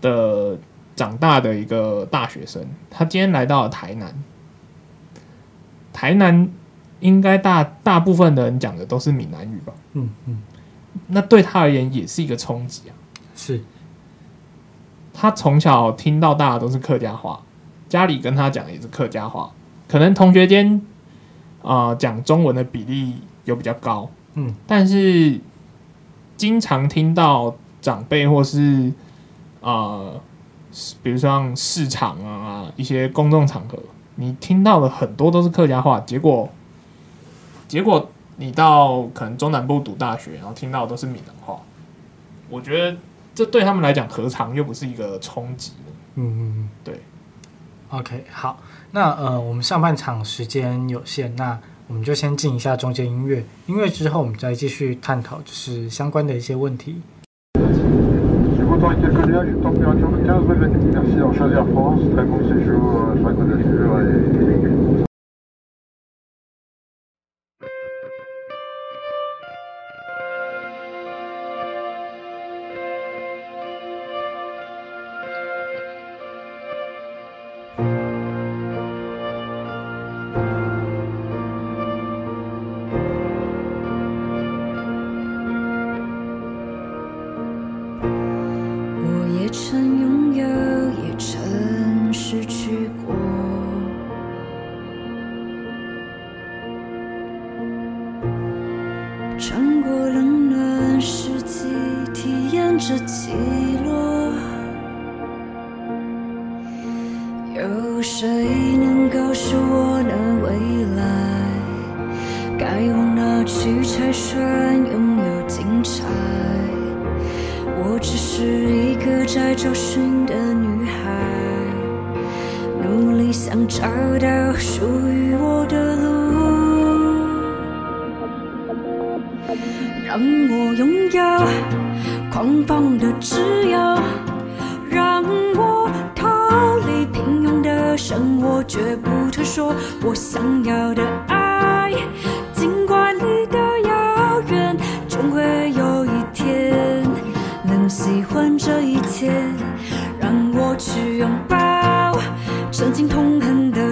[0.00, 0.56] 的
[0.94, 4.14] 长大的一个大学生，他今天来到了台南。
[5.92, 6.48] 台南
[7.00, 9.72] 应该大大部分的人讲的都是闽南语吧？
[9.94, 10.38] 嗯嗯，
[11.08, 12.94] 那对他而言也是一个冲击啊。
[13.34, 13.60] 是，
[15.12, 17.42] 他从小听到大的都是客家话，
[17.88, 19.50] 家里跟他讲也是客家话，
[19.88, 20.80] 可能同学间
[21.66, 24.08] 啊讲中文的比例有比较高。
[24.34, 25.38] 嗯，但是。
[26.38, 28.92] 经常听到长辈或是
[29.62, 30.20] 啊、呃，
[31.02, 33.78] 比如说像市场啊，一些公众场合，
[34.16, 35.98] 你听到的很多都是客家话。
[36.00, 36.46] 结果，
[37.66, 41.58] 结果你到可能中南部读大学，然后听到的都是闽南话。
[42.50, 42.94] 我觉得
[43.34, 45.92] 这对他们来讲，何尝又不是一个冲击呢？
[46.16, 47.00] 嗯嗯嗯，对。
[47.90, 48.58] OK，好，
[48.90, 53.44] 那呃，我们上半场时间有限，那我们就先进一下中间音乐。
[53.66, 57.00] 音乐之后我们再继续探讨，就是相关的一些问题。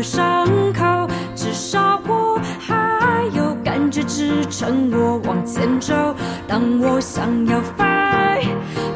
[0.04, 5.94] 伤口，至少我还有感觉支撑我往前走。
[6.46, 8.46] 当我想要飞，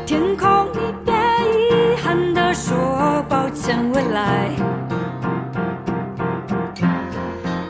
[0.05, 4.51] 天空，你别遗憾地说抱歉，未来。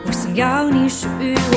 [0.05, 1.48] 我想要你属于我。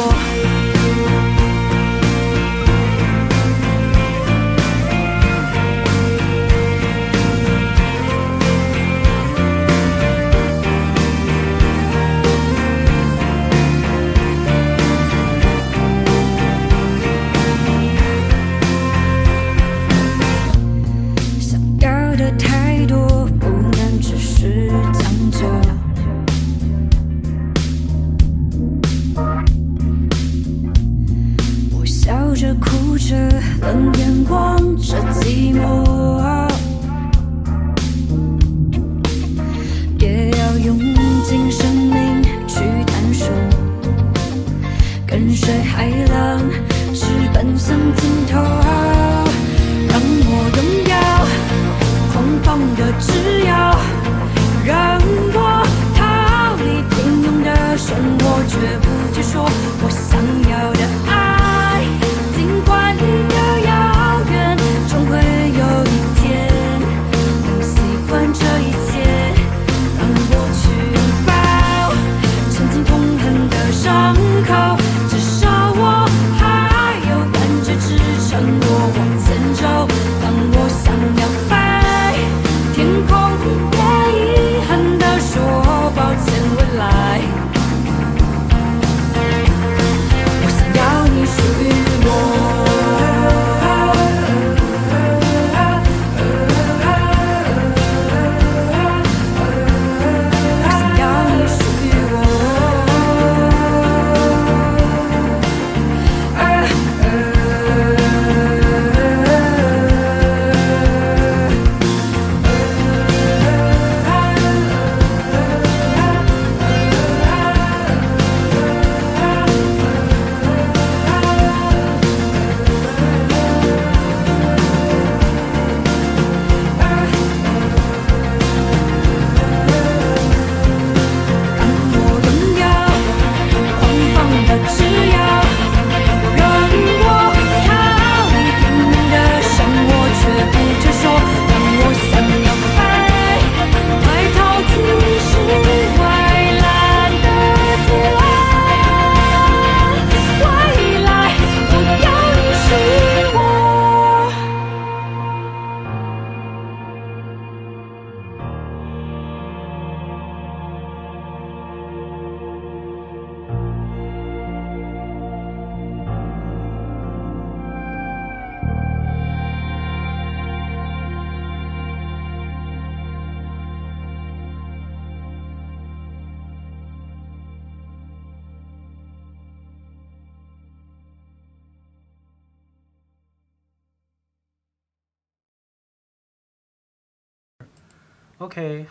[33.73, 34.02] 等。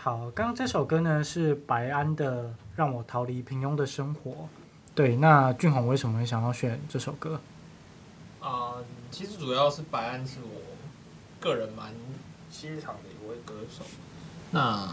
[0.03, 2.41] 好，刚刚这首歌呢是白安的
[2.75, 4.31] 《让我逃离平庸的生活》。
[4.95, 7.39] 对，那俊宏为什么会想要选这首歌？
[8.39, 10.59] 啊、呃，其实主要是白安是我
[11.39, 11.93] 个人蛮
[12.49, 13.83] 欣赏的一位歌手。
[14.49, 14.89] 那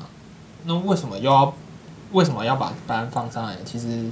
[0.65, 1.55] 那为什么又要
[2.13, 3.57] 为什么要把白安放上来？
[3.65, 4.11] 其实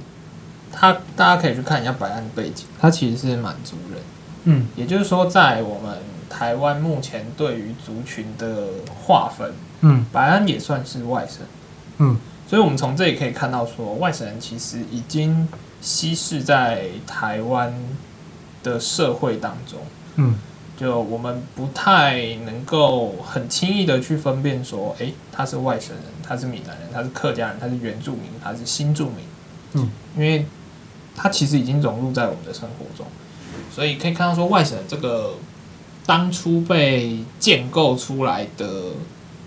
[0.71, 4.01] 他大家可以去看一下白安的背景，他其实是满族人。
[4.45, 8.67] 嗯，也就是说，在我们台湾目前对于族群的
[9.03, 9.53] 划分。
[9.81, 11.45] 嗯，白安也算是外省，
[11.99, 15.47] 嗯，所以我们从这里可以看到，说外省人其实已经
[15.81, 17.71] 稀释在台湾
[18.63, 19.79] 的社会当中，
[20.15, 20.39] 嗯，
[20.75, 29.17] 就我们不太能够很轻易的去分辨说，诶，他是外省人，他是闽南人，他是客家人，他是原住民，他是新住民，
[29.73, 30.47] 嗯，因为
[31.15, 33.05] 他其实已经融入在我们的生活中，
[33.71, 35.35] 所以可以看到说，外省这个
[36.07, 38.65] 当初被建构出来的。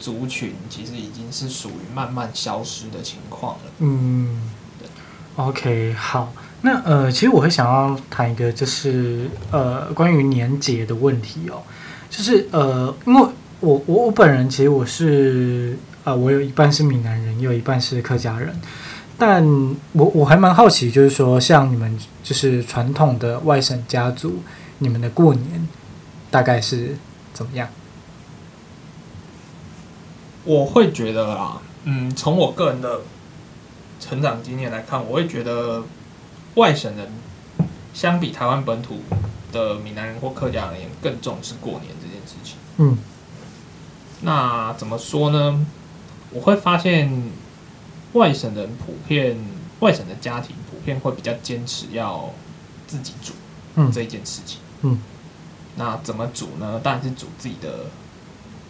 [0.00, 3.60] 族群其实已经是属于慢慢消失的情况了。
[3.80, 4.50] 嗯
[5.36, 6.32] ，，OK，好，
[6.62, 11.60] 那呃，其实我会想要谈一个，就是呃，关于年节的问题哦，
[12.08, 13.20] 就是呃，因为
[13.60, 18.58] 我我我本人其实我是呃，我有一半是闽南人，也有一半是客家人，
[19.18, 19.46] 但
[19.92, 21.94] 我我还蛮好奇，就是说，像你们
[22.24, 24.38] 就是传统的外省家族，
[24.78, 25.68] 你们的过年
[26.30, 26.96] 大概是
[27.32, 27.68] 怎么样？
[30.44, 33.00] 我会觉得啊，嗯，从我个人的
[34.00, 35.82] 成长经验来看，我会觉得
[36.54, 37.08] 外省人
[37.92, 39.00] 相比台湾本土
[39.52, 42.56] 的闽南人或客家人，更重视过年这件事情。
[42.78, 42.96] 嗯，
[44.22, 45.66] 那怎么说呢？
[46.32, 47.30] 我会发现
[48.12, 49.36] 外省人普遍，
[49.80, 52.32] 外省的家庭普遍会比较坚持要
[52.86, 53.34] 自己煮，
[53.74, 54.60] 嗯，这一件事情。
[54.82, 54.98] 嗯，
[55.80, 56.78] 那怎么煮呢？
[56.84, 57.86] 当然是煮自己的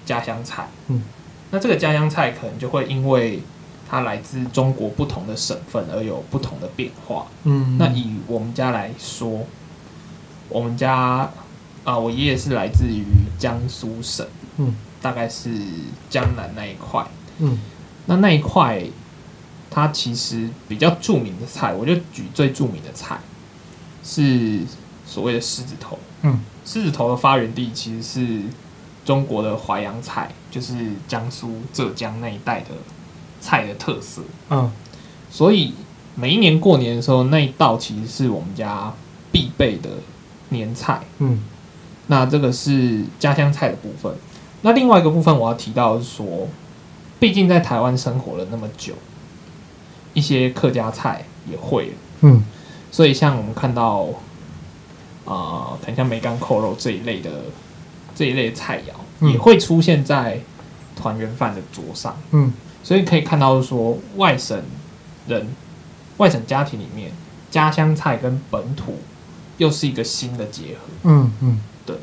[0.07, 0.69] 家乡菜。
[0.87, 1.03] 嗯，
[1.51, 3.43] 那这个家乡菜可能就会因为
[3.89, 7.27] 它来自中国不同的省份而有不同的变化。
[7.43, 9.45] 嗯，那以我们家来说，
[10.49, 11.31] 我们家啊、
[11.85, 13.05] 呃，我爷爷是来自于
[13.37, 14.25] 江苏省，
[14.59, 15.51] 嗯，大概是
[16.09, 17.05] 江南那一块。
[17.39, 17.59] 嗯，
[18.07, 18.85] 那那一块，
[19.69, 23.19] 它其实比较著名的菜，我就举最著名的菜，
[24.05, 24.61] 是
[25.05, 25.99] 所谓的狮子头。
[26.23, 26.39] 嗯，
[26.71, 28.43] 狮子头的发源地其实是
[29.05, 32.69] 中国的淮扬菜，就是江苏、浙江那一带的
[33.41, 34.23] 菜的特色。
[34.51, 34.71] 嗯，
[35.29, 35.75] 所以
[36.15, 38.95] 每一年过年的时候，那一道其实是我们家
[39.33, 39.91] 必备的
[40.51, 41.01] 年菜。
[41.19, 41.43] 嗯，
[42.07, 44.15] 那这个是家乡菜的部分。
[44.63, 46.47] 那另外一个部分我要提到是说。
[47.19, 48.95] 毕竟在台湾生活了那么久，
[50.15, 51.93] 一些客家菜也会，
[52.23, 52.43] 嗯，
[52.91, 54.09] 所以像我们看到，
[55.31, 57.31] 啊、呃，很像梅干扣肉这一类的
[58.15, 60.41] 这一类的菜肴，嗯、也会出现在
[60.97, 62.53] 团圆饭的桌上，嗯，
[62.83, 64.61] 所以可以看到说，外省
[65.29, 65.47] 人、
[66.17, 67.13] 外省家庭里面，
[67.51, 68.99] 家乡菜跟本土
[69.59, 71.97] 又是一个新的结合，嗯嗯，对，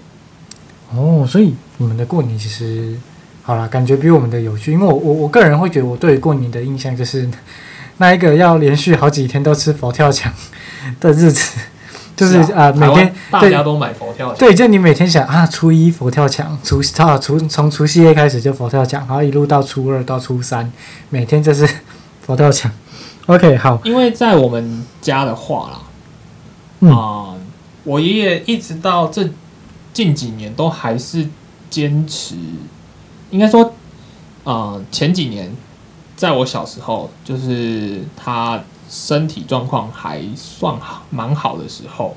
[0.95, 2.97] 哦，所以你们的过年其实。
[3.43, 7.29] 好了，感觉比我们的有趣，因为我我我个人会觉得，我对过年的印象就是
[7.95, 10.29] 那一个要连续好几天都吃佛跳墙
[10.99, 11.57] 的日子，
[12.17, 20.69] 就是啊，呃、每天大家都买佛跳墙，对，就你每天想啊，初一佛跳墙，除啊除从除夕夜开始就佛跳墙，然后一路到初二到初三，
[21.09, 21.69] 每天就是
[22.25, 22.69] 佛跳墙。
[23.27, 25.85] OK，好，因为在我们家的话啦，啊、
[26.79, 27.37] 嗯呃，
[27.83, 29.29] 我爷爷一直到这
[29.93, 31.27] 近几年都还是
[31.69, 32.35] 坚持。
[33.29, 33.63] 应该说，
[34.43, 35.53] 啊、呃，前几年，
[36.15, 42.15] 在我小时候，就是他身体状况还算好，蛮好的时候，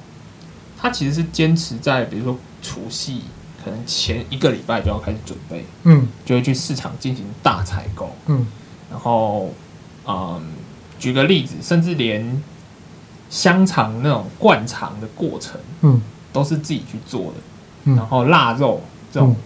[0.79, 3.23] 他其实是坚持在，比如说除夕，
[3.64, 8.47] 可能前一个礼拜就要开始准备，嗯，就会去市场进行大采购，嗯，
[8.91, 9.51] 然后，
[10.07, 10.43] 嗯、呃，
[10.99, 12.43] 举个例子，甚至连
[13.29, 16.01] 香肠那种灌肠的过程，嗯，
[16.33, 17.35] 都是自己去做的，
[17.85, 19.31] 嗯，然后腊肉这种。
[19.31, 19.37] 嗯。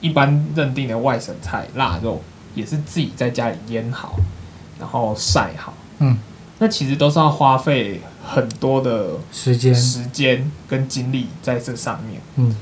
[0.00, 2.22] 一般认定的外省菜腊肉
[2.54, 4.14] 也是自己在家里腌好，
[4.78, 5.74] 然后晒好。
[5.98, 6.16] 嗯，
[6.58, 12.20] 那其实都是要花费很多的时间、时间跟精力在这上面。
[12.36, 12.54] 嗯，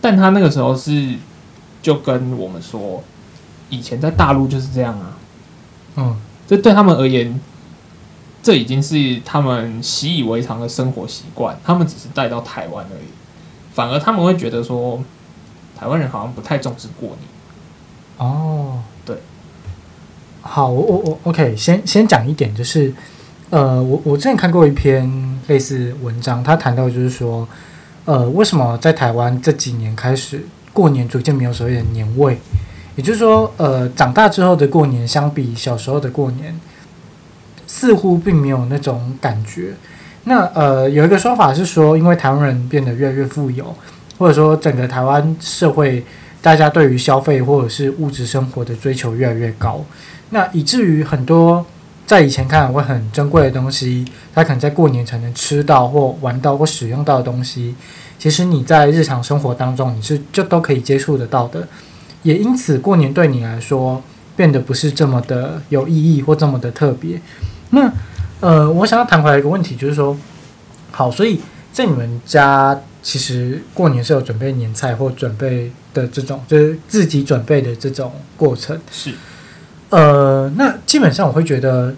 [0.00, 1.14] 但他那个时候是
[1.80, 3.02] 就跟我们说，
[3.70, 5.16] 以前在大陆就是这样啊。
[5.96, 7.40] 嗯，这对他们而言，
[8.42, 11.58] 这已经是他们习以为常的生活习惯。
[11.64, 13.08] 他们只是带到台湾而已，
[13.72, 15.02] 反而他们会觉得说。
[15.78, 17.18] 台湾人好像不太重视过年。
[18.16, 18.95] 哦，对，
[20.46, 22.92] 好，我我我 OK，先先讲一点，就是
[23.50, 25.10] 呃，我我之前看过一篇
[25.48, 27.46] 类似文章，他谈到就是说，
[28.04, 30.40] 呃，为什么在台湾这几年开始
[30.72, 32.38] 过年逐渐没有所谓的年味，
[32.94, 36.58] 也就是说，呃，长大之后的过年相比小时候的过年，
[37.66, 39.74] 似乎并没有那种感觉。
[40.24, 43.74] 那呃，有一个说法是说，因为台湾人变得越来越富有。
[44.18, 46.02] 或者说，整个台湾社会，
[46.40, 49.84] 大家对于消费或者是物质生活的追求越来越高，
[50.30, 51.64] 那以至于很多
[52.06, 54.04] 在以前看来会很珍贵的东西，
[54.34, 57.74] 它可能在过年才能吃到或玩到或使用到的东西，
[58.18, 61.66] 其实你在日常生活当中你是就都可以接触得到的，
[62.22, 64.02] 也因此过年对你来说
[64.36, 67.20] 变得不是这么的有意义或这么的特别。
[67.70, 67.92] 那
[68.40, 70.16] 呃，我想要谈回来一个问题，就是说，
[70.90, 71.40] 好，所以
[71.72, 72.78] 在你们家。
[73.02, 78.76] 其实过年是有准备年菜或准备的这种，就是自己准备的这种过程。
[78.90, 79.14] 是，
[79.90, 81.94] 呃，那基本上我会觉得，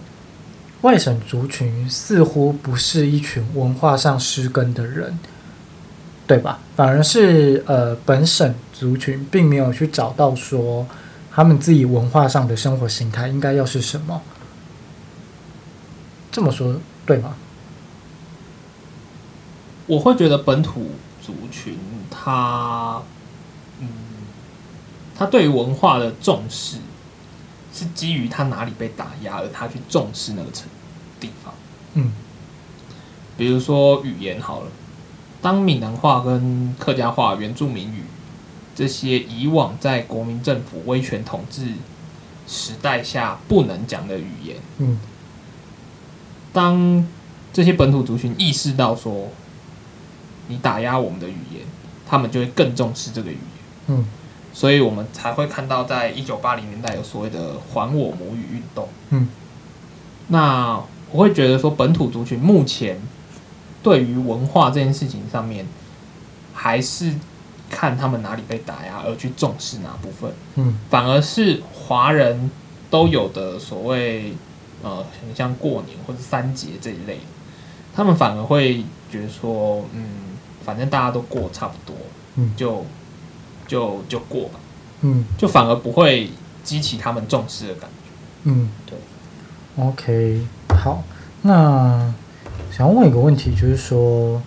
[0.82, 5.18] 外省族群似乎不是一群文化上失根的人，
[6.26, 6.58] 对吧？
[6.76, 10.86] 反而是呃，本省族群并没有去找到说
[11.32, 14.20] 他们自己文化上的生活形态应该要是什么。
[16.30, 17.34] 这么说对吗？
[19.86, 20.90] 我会觉得本土
[21.22, 21.78] 族群，
[22.10, 23.02] 他，
[23.80, 23.88] 嗯，
[25.16, 26.76] 他对于文化的重视，
[27.78, 30.66] 是基于他哪里被打压，而他去重视那个城
[31.20, 31.54] 地方。
[31.94, 32.12] 嗯，
[33.36, 34.66] 比如说语言好了，
[35.40, 38.02] 当闽南话跟客家话、原住民语
[38.74, 41.74] 这些以往在国民政府威权统治
[42.48, 44.98] 时代下不能讲的语言，嗯，
[46.52, 47.06] 当
[47.52, 49.28] 这些本土族群意识到说，
[50.48, 51.62] 你打压我们的语言，
[52.08, 53.42] 他们就会更重视这个语言。
[53.88, 54.04] 嗯，
[54.52, 58.88] 所以我们才会看到，在一九八零年代有所谓的“还我母语”运动。
[59.10, 59.28] 嗯，
[60.28, 60.80] 那
[61.12, 63.00] 我会觉得说，本土族群目前
[63.82, 65.64] 对于文化这件事情上面，
[66.52, 67.14] 还是
[67.70, 70.32] 看他们哪里被打压而去重视哪部分。
[70.56, 72.50] 嗯，反而是华人
[72.90, 74.32] 都有的所谓
[74.82, 77.20] 呃，很像过年或者三节这一类，
[77.94, 80.04] 他们反而会觉得说，嗯，
[80.64, 81.94] 反正大家都过差不多，
[82.34, 82.84] 嗯，就。
[83.68, 84.58] 就就过吧，
[85.02, 86.30] 嗯，就反而不会
[86.64, 88.10] 激起他们重视的感觉，
[88.44, 88.98] 嗯，对
[89.84, 90.40] ，OK，
[90.70, 91.04] 好，
[91.42, 92.12] 那
[92.72, 94.42] 想要问一个问题，就是说，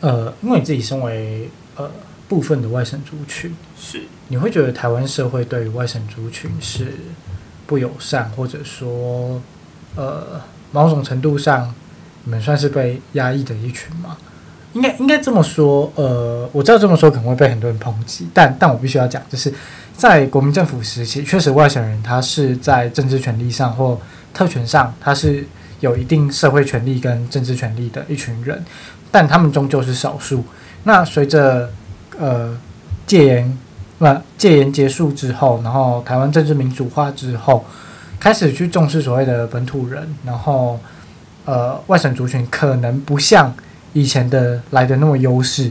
[0.00, 1.90] 呃，因为你自己身为呃
[2.28, 6.92] 部分的外省族群，是，你会觉得台湾社会对于外省族群是
[7.66, 9.40] 不友善，或者说，
[9.96, 10.40] 呃，
[10.72, 11.74] 某种程度上，
[12.24, 14.16] 你们算是被压抑的一群吗？
[14.76, 19.50] 应该应该这么说，呃，我知道这么说可能会被很多人抨击，但但我必须要讲，就是
[19.96, 23.98] 在国民政府时期，确实外省人他是在政治权利上或
[24.34, 25.46] 特权上，他是
[25.80, 28.62] 有一定社会权利跟政治权利的一群人，
[29.10, 30.44] 但他们终究是少数。
[30.84, 31.70] 那随着
[32.18, 32.54] 呃
[33.06, 33.58] 戒严，
[33.96, 37.64] 那戒严结束之后，然后台湾政治民主化之后，
[38.20, 40.78] 开始去重视所谓的本土人，然后
[41.46, 43.54] 呃外省族群可能不像。
[43.96, 45.70] 以前的来的那么优势，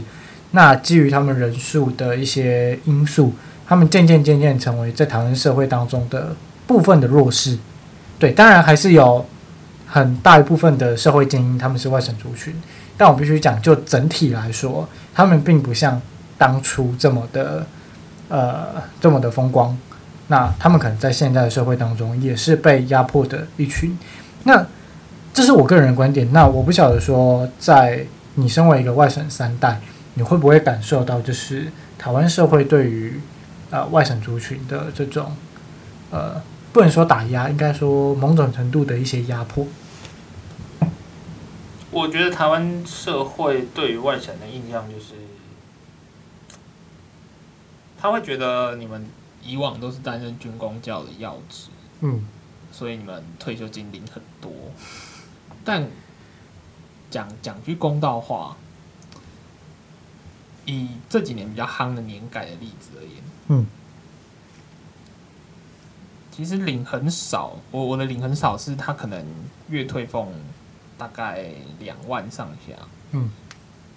[0.50, 3.32] 那基于他们人数的一些因素，
[3.64, 6.34] 他们渐渐渐渐成为在台湾社会当中的
[6.66, 7.56] 部分的弱势。
[8.18, 9.24] 对，当然还是有
[9.86, 12.52] 很大一部分的社会精英，他们是外省族群。
[12.96, 16.02] 但我必须讲，就整体来说，他们并不像
[16.36, 17.64] 当初这么的
[18.28, 19.78] 呃这么的风光。
[20.26, 23.96] 那他们可能在现在的社会当中也是被压迫的一群。
[24.42, 24.66] 那
[25.32, 26.32] 这是我个人的观点。
[26.32, 28.04] 那我不晓得说在。
[28.38, 29.80] 你身为一个外省三代，
[30.12, 33.18] 你会不会感受到，就是台湾社会对于
[33.70, 35.34] 呃外省族群的这种
[36.10, 39.66] 呃不能说打压，应该说某种程度的一些压迫？
[41.90, 45.14] 我觉得台湾社会对于外省的印象就是，
[47.98, 49.06] 他会觉得你们
[49.42, 51.68] 以往都是担任军工教的要职，
[52.02, 52.26] 嗯，
[52.70, 54.52] 所以你们退休金领很多，
[55.64, 55.88] 但。
[57.16, 58.54] 讲讲句公道话，
[60.66, 63.12] 以这几年比较夯的年改的例子而言，
[63.48, 63.66] 嗯，
[66.30, 69.24] 其实领很少，我我的领很少是他可能
[69.70, 70.30] 月退俸
[70.98, 71.46] 大概
[71.78, 72.74] 两万上下，
[73.12, 73.30] 嗯，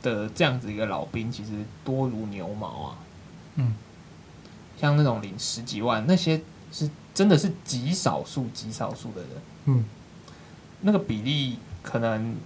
[0.02, 1.52] 的这样子一个老兵，其实
[1.84, 2.96] 多如牛毛啊，
[3.56, 3.76] 嗯，
[4.80, 6.42] 像那种领十几万，那些
[6.72, 9.30] 是真的是极少数极少数的人，
[9.66, 9.84] 嗯，
[10.80, 12.38] 那个比例可能。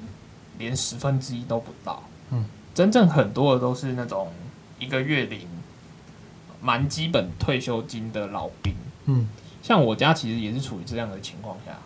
[0.57, 4.31] 连十分之一都不到，嗯，真正很多的都是那种
[4.79, 5.47] 一个月领
[6.61, 8.73] 蛮基本退休金的老兵，
[9.05, 9.27] 嗯，
[9.61, 11.77] 像我家其实也是处于这样的情况下，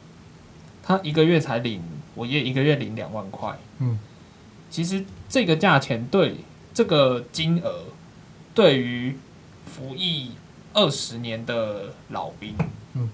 [0.84, 1.82] 他一个月才领，
[2.16, 3.98] 我爷一个月领两万块，嗯，
[4.70, 6.38] 其实这个价钱对
[6.74, 7.86] 这个金额，
[8.54, 9.18] 对于
[9.66, 10.32] 服役
[10.74, 12.56] 二十年的老兵，
[12.94, 13.10] 嗯，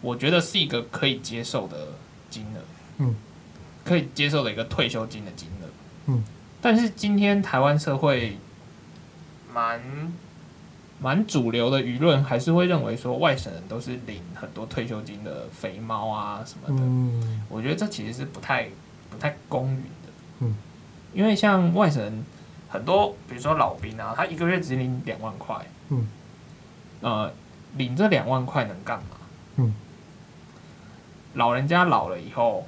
[0.00, 1.88] 我觉得是一个可以接受的
[2.30, 2.60] 金额，
[2.98, 3.14] 嗯。
[3.88, 5.64] 可以接受的一个退休金的金额，
[6.06, 6.22] 嗯，
[6.60, 8.36] 但是今天台湾社会
[9.50, 9.80] 蛮
[11.00, 18.68] 蛮主流的舆论还是会认为说外省人都是领很多退休金的肥猫啊什么的，嗯，我觉得这其实是不太
[19.10, 20.54] 不太公允的，嗯，
[21.14, 22.24] 因为像外省人
[22.68, 25.56] 很多，比如说老兵啊，他一个月只领两万块，
[25.88, 26.06] 嗯，
[27.00, 27.32] 呃，
[27.76, 29.16] 领这两万块能干嘛？
[29.56, 29.74] 嗯，
[31.32, 32.66] 老人家老了以后。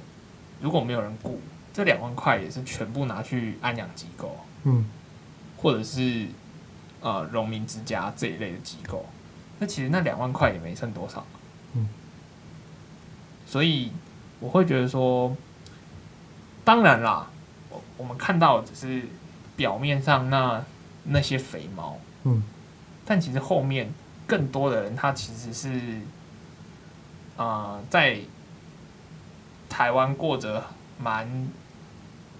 [0.61, 1.39] 如果没有人雇，
[1.73, 4.85] 这两万块也是全部拿去安养机构，嗯，
[5.57, 6.27] 或者是
[7.01, 9.05] 呃农民之家这一类的机构，
[9.57, 11.25] 那其实那两万块也没剩多少，
[11.73, 11.89] 嗯，
[13.47, 13.91] 所以
[14.39, 15.35] 我会觉得说，
[16.63, 17.27] 当然啦，
[17.69, 19.07] 我我们看到只是
[19.55, 20.63] 表面上那
[21.05, 22.43] 那些肥猫，嗯，
[23.05, 23.91] 但其实后面
[24.27, 25.69] 更多的人，他其实是
[27.37, 28.19] 啊、呃、在。
[29.71, 30.61] 台湾过着
[30.99, 31.47] 蛮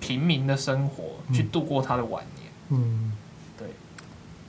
[0.02, 2.52] 平民的生活，嗯，去度过他的晚年。
[2.70, 3.14] 嗯，
[3.58, 3.68] 对。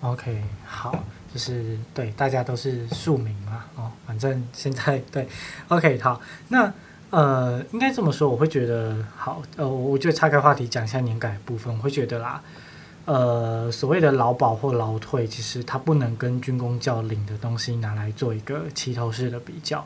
[0.01, 0.93] OK，好，
[1.33, 5.29] 就是对，大家都是庶民嘛，哦，反正现在对。
[5.69, 6.73] OK，好，那
[7.11, 12.43] 呃，应该这么说，我会觉得好，呃，我觉得岔开话题讲一下年改的部分，我会觉得啦，
[13.05, 19.85] 呃，所谓的劳保或劳退，其实它不能跟军工教领的东西拿来做一个齐头式的比较。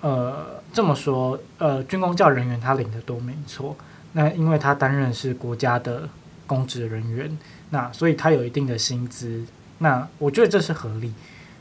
[0.00, 3.76] 呃，这么说，呃，军工教人员他领的多没错，
[4.12, 6.08] 那因为他担任是国家的
[6.46, 7.36] 公职人员，
[7.70, 9.44] 那所以他有一定的薪资。
[9.78, 11.12] 那我觉得这是合理。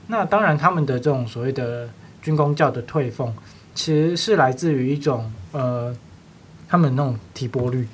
[0.07, 1.89] 那当然，他们的这种所谓的
[2.21, 3.33] 军工教的退俸，
[3.73, 5.95] 其实是来自于一种呃，
[6.67, 7.87] 他们那种提拨率。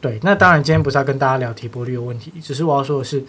[0.00, 3.24] 对，那当然今天不是要跟大家聊提拨率的问题，只是我要说的是，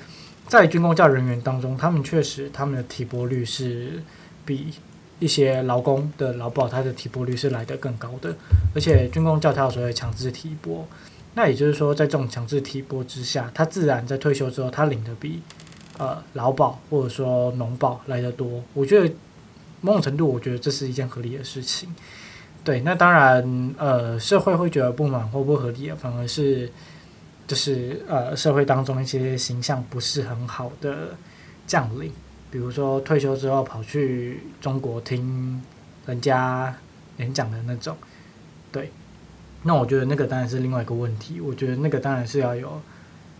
[0.48, 4.02] 在军工教人员当中，他们确实他们的提拨率是
[4.45, 4.74] 比
[5.20, 8.36] 一些劳工的劳保，他的提拨率是来得更高的。
[8.76, 10.88] 而且军公教他有所谓强制提拨，
[11.34, 15.41] 那也就是说，在这种强制提拨之下，他自然在退休之后，他领的比
[15.97, 18.63] 呃劳保或者说农保来得多。
[18.74, 19.13] 我觉得
[19.82, 21.93] 某种程度，我觉得这是一件合理的事情。
[22.63, 26.70] 对，那当然，呃，社会会觉得不满或不合理，反而是
[27.47, 31.15] 就是呃，社会当中一些形象不是很好的
[31.65, 32.11] 将领，
[32.50, 35.62] 比如说退休之后跑去中国听
[36.06, 36.76] 人家
[37.18, 37.95] 演讲的那种。
[38.72, 38.91] 对，
[39.64, 41.39] 那我觉得那个当然是另外一个问题。
[41.41, 42.82] 我觉得那个当然是要有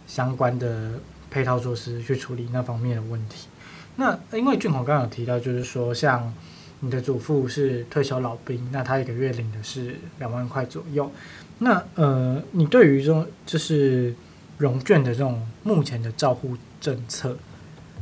[0.08, 1.00] 相关的
[1.30, 3.48] 配套措施去处理那方面的问题。
[3.96, 6.34] 那因为俊宏刚刚有提到，就是说像。
[6.80, 11.12] 你的祖父是退休老兵，那他一个月领的是两万块左右。
[11.58, 14.14] 那呃，你对于这种就是
[14.60, 17.36] 荣眷的这种目前的照护政策，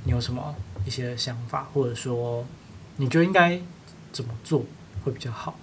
[0.03, 0.53] 你有什么
[0.85, 2.45] 一些想法，或者说
[2.97, 3.59] 你觉得应该
[4.11, 4.63] 怎么做
[5.03, 5.57] 会比较好？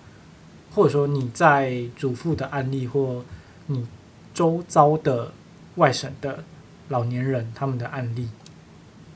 [0.74, 3.24] 或者说你在祖父的案例或
[3.66, 3.86] 你
[4.34, 5.32] 周遭的
[5.76, 6.44] 外省的
[6.88, 8.28] 老年人他们的案例，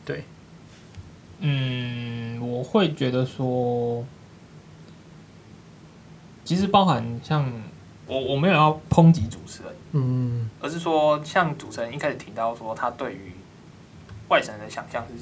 [0.04, 0.24] 对？
[1.38, 4.04] 嗯，我会觉得说，
[6.44, 7.50] 其实包含像
[8.06, 13.32] 我，我没有要抨击主持人，嗯，而是说，像主持人一开始提到说，他对于
[14.28, 15.14] 外省人的想象是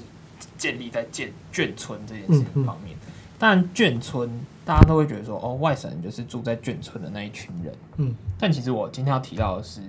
[0.56, 2.96] 建立在建眷村这件事情方面。
[3.38, 4.30] 但眷村
[4.64, 8.14] 大家都会觉得说，哦，外省人就是住在眷村的那一群人，嗯。
[8.38, 9.80] 但其实我今天要提到的是，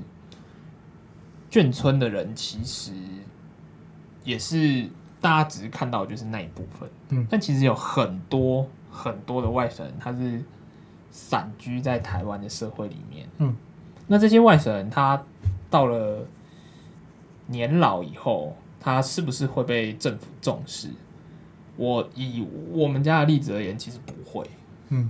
[1.51, 2.91] 眷村的人其实
[4.23, 4.89] 也是。
[5.21, 10.39] 大家只是看到就是那一部分，嗯，但其实有很多很多的外省人，他是
[11.09, 13.55] 散居在台湾的社会里面，嗯，
[14.05, 15.19] 那这些外省人他
[15.67, 16.27] 到了
[17.47, 18.55] 年老以后，
[18.86, 20.89] 他是不是会被政府重视？
[21.75, 24.47] 我以我们家的例子而言，其实不会，
[24.89, 25.09] 嗯，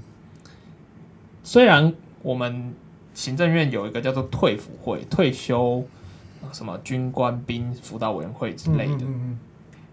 [1.43, 2.73] 虽然我们
[3.13, 5.85] 行政院有一个叫做退辅会、退休
[6.53, 9.39] 什么军官兵辅导委员会之类的，嗯嗯嗯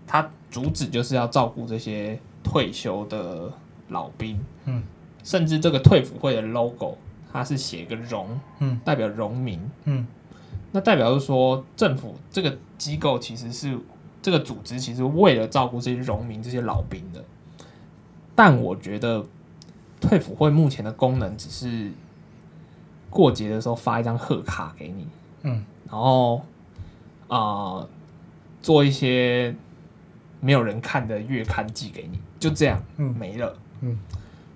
[0.07, 3.53] 他主旨就是要照顾这些退休的
[3.89, 4.81] 老兵，嗯，
[5.25, 6.97] 甚至这个退辅会的 logo，
[7.33, 10.07] 它是写一个荣，嗯，代表荣民，嗯，
[10.73, 13.79] 那代表是说政府这个机构其实是
[14.21, 17.23] 这个组织，其实为了照顾这些荣民、这些老兵的。
[18.35, 19.25] 但我觉得
[20.01, 21.93] 退辅会目前的功能只是
[23.09, 25.07] 过节的时候发一张贺卡给你，
[25.43, 26.39] 嗯，然后
[27.29, 27.89] 啊、呃、
[28.61, 29.55] 做一些。
[30.45, 33.97] 没有人看的月刊寄给你，就这样，嗯，没了，嗯，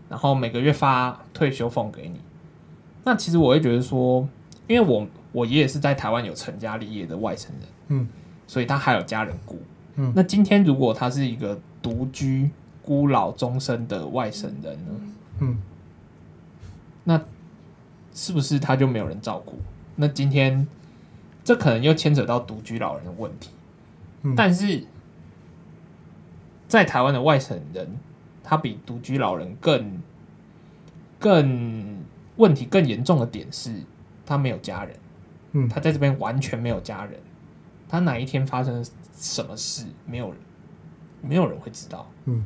[0.09, 2.21] 然后每个月发退休俸给你。
[3.05, 4.29] 那其实我会觉得说，
[4.67, 5.07] 因为我
[5.37, 8.09] 我爷爷是在台湾有成家立业的外省人，嗯，
[8.47, 9.61] 所以他还有家人顾，
[9.97, 10.11] 嗯。
[10.16, 12.49] 那今天如果他是一个独居
[12.80, 14.93] 孤老终身的外省人呢，
[15.41, 15.59] 嗯，
[17.05, 17.22] 那
[18.14, 19.59] 是不是他就没有人照顾？
[19.97, 20.66] 那今天
[21.45, 23.51] 这可能又牵扯到独居老人的问题，
[24.22, 24.84] 嗯，但是。
[26.68, 27.89] 在台湾的外省人，
[28.43, 30.03] 他比独居老人更
[31.16, 31.97] 更
[32.39, 33.84] 问题更严重的点是，
[34.26, 34.97] 他没有家人，
[35.57, 37.19] 嗯，他在这边完全没有家人，
[37.89, 38.85] 他哪一天发生
[39.17, 40.39] 什么事，没有人，
[41.23, 42.45] 没有人会知道，嗯。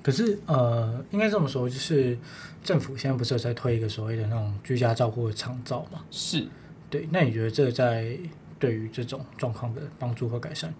[0.00, 2.16] 可是，呃，应该这么说，就是
[2.64, 6.02] 政府现在不是有在推一个所谓的那种居家照顾的长照吗？
[6.10, 6.48] 是，
[6.88, 7.06] 对。
[7.12, 8.18] 那你觉得这在
[8.58, 10.72] 对于这种状况的帮助和改善？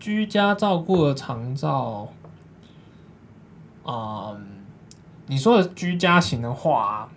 [0.00, 2.10] 居家照顾的长照，
[3.84, 4.40] 嗯，
[5.26, 7.10] 你说的居家型的话，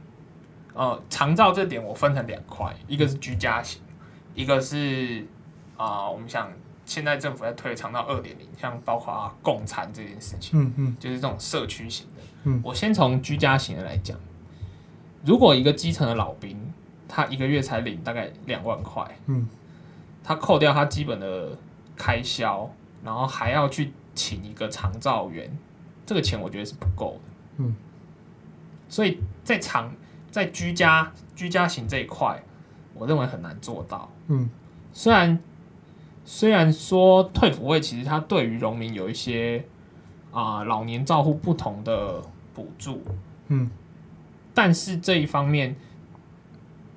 [0.75, 3.81] 呃，长照这点我分成两块，一个是居家型，
[4.35, 5.25] 一个是
[5.75, 6.51] 啊、呃，我们想
[6.85, 12.21] 现在政府在推长照二点零，像包括共餐这件事情，嗯嗯，就是这种社区型的。
[12.43, 14.15] 嗯，我先从居家型的来讲，
[15.25, 16.55] 如果一个基层的老兵，
[17.07, 19.47] 他一个月才领大概两万块，嗯，
[20.23, 21.57] 他扣掉他基本的。
[21.97, 22.69] 开销，
[23.05, 25.49] 然后还要去请一个长照员，
[26.05, 27.19] 这个钱我觉得是不够的。
[27.59, 27.73] 嗯，
[28.89, 29.89] 所以在长
[30.35, 32.43] 在居家居家型这一块，
[32.93, 34.11] 我认为很难做到。
[34.27, 34.49] 嗯，
[34.91, 35.39] 虽然
[36.25, 39.63] 虽然说退辅会其实它对于农民有一些
[40.31, 42.21] 啊、呃、老年照护不同的
[42.53, 43.01] 补助，
[43.47, 43.71] 嗯，
[44.53, 45.73] 但是这一方面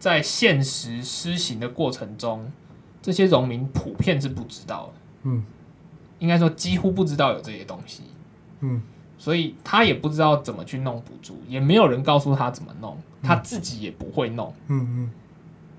[0.00, 2.50] 在现实施行的过程中，
[3.00, 4.92] 这些农民普遍是不知道的。
[5.22, 5.44] 嗯，
[6.18, 8.02] 应该说几乎不知道有这些东西。
[8.62, 8.82] 嗯，
[9.18, 14.54] 所以他也不知道怎么去弄补助，也没有人告诉他怎么弄，他自己也不会弄。
[14.68, 15.10] 嗯嗯，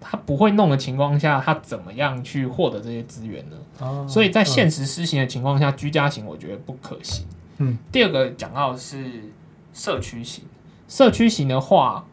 [0.01, 3.55] 他不会弄的情况下，他怎么样去获得这些资源呢？
[3.79, 7.25] 哦，所以在现实施行的情况下，居家型我觉得不可行。
[7.59, 9.23] 嗯，第二个讲到的是
[9.73, 10.43] 社区型，
[10.87, 12.05] 社区型的话，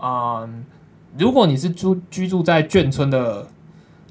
[0.00, 0.64] 嗯，
[1.16, 3.48] 如果你是住居住在眷村的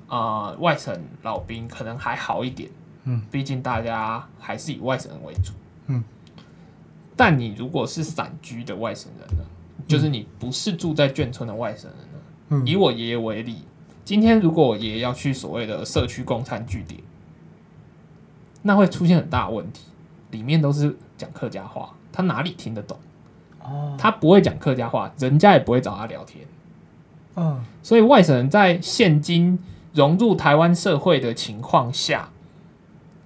[0.07, 2.69] 啊、呃、外省老兵，可能还好一点。
[3.05, 5.53] 嗯，毕竟大家还是以外省人为主。
[5.85, 6.03] 嗯，
[7.17, 9.43] 但你如果是散居的外省人呢，
[9.87, 12.19] 就是你不是住在眷村的外省人呢？
[12.49, 13.63] 嗯，以我爷爷为例，
[14.05, 17.01] 今天如果我爷爷要去所谓的社区共餐据点，
[18.61, 19.81] 那会出现很大的问题。
[20.31, 22.97] 里面都是讲客家话，他哪里听得懂？
[23.63, 26.45] 哦，他不会讲客家话，人家也不会找他聊天。
[27.35, 29.57] 嗯，所以外省人在现今
[29.93, 32.29] 融入台湾社会的情况下，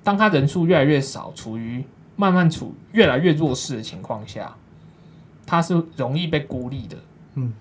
[0.03, 1.83] 当他人数越来越少，处于
[2.21, 4.55] 慢慢处越来越弱势的情况下，
[5.43, 6.95] 他是容易被孤立的。
[7.33, 7.51] 嗯，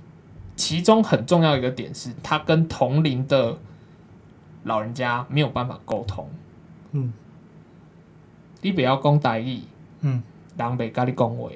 [0.54, 3.56] 其中很重要一个点是，他跟同龄的
[4.64, 6.28] 老人家没有办法沟通。
[6.92, 7.10] 嗯。
[8.60, 9.62] 你不要讲台语，
[10.02, 10.22] 嗯，
[10.58, 11.48] 人袂甲你讲话，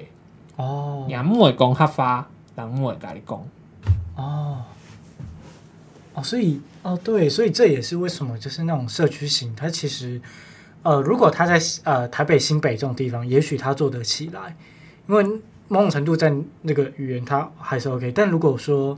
[0.55, 3.45] 哦，人母会讲客家，人母会甲你讲，
[4.15, 4.63] 哦，
[6.15, 10.19] 哦，所以，哦，对，所以这也是为什么就是那种社区型，它其实，
[10.85, 14.55] 呃，如果他在呃台北、新北这种地方，也许他做得起来，
[15.07, 15.23] 因为
[15.67, 16.31] 某种程度在
[16.61, 18.95] 那个语言他还是 OK，但如果说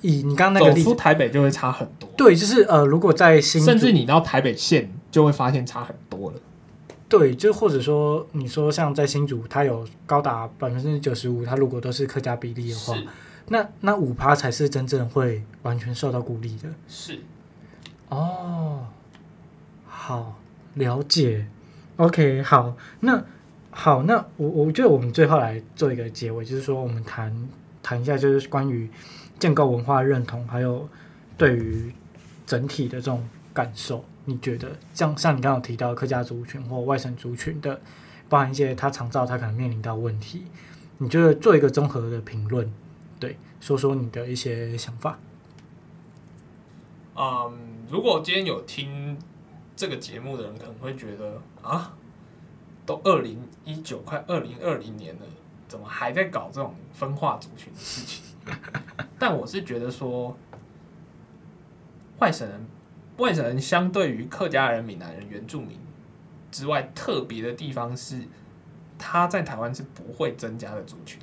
[0.00, 6.38] 以你刚刚那个例子，台北就会差很多，对，就是呃，如果在新，甚至你到台北县就会发现差很多了。
[7.06, 12.96] 对，就或者说，你说像在新竹，它有高达百分之九十五，它如果都是客家比例的话，
[13.48, 16.68] 那那五趴才是真正会完全受到鼓励的。
[16.88, 17.18] 是，
[18.08, 18.86] 哦，
[19.86, 20.39] 好
[20.74, 21.46] 了解。
[21.96, 23.24] OK，好，那
[23.70, 27.48] 好，那我我觉得我们最后来做一个结尾，就是说我们谈
[27.82, 28.88] 谈一下，就是关于
[29.38, 30.88] 建构文化认同，还有
[31.36, 31.92] 对于
[32.46, 34.04] 整体的这种感受。
[34.24, 37.80] 你觉得像像你刚刚提到客家族群或外省族群的，
[38.28, 40.44] 包含一些他常照他可能面临到问题，
[40.98, 42.72] 你觉得做一个综合的评论，
[43.18, 45.18] 对，说说你的一些想法。
[47.16, 47.58] 嗯，
[47.90, 49.18] 如果今天有听
[49.80, 51.96] 这个节目的人，可能会觉得啊，
[52.84, 55.22] 都二零一九快二零二零年了，
[55.68, 58.22] 怎么还在搞这种分化族群的事情？
[59.18, 60.36] 但我是觉得说，
[62.18, 62.60] 外省人。
[63.16, 65.78] 外省人相对于客家人、闽南人、原住民
[66.50, 68.20] 之外，特别的地方是，
[68.98, 71.18] 他在台湾是不会增加的族群，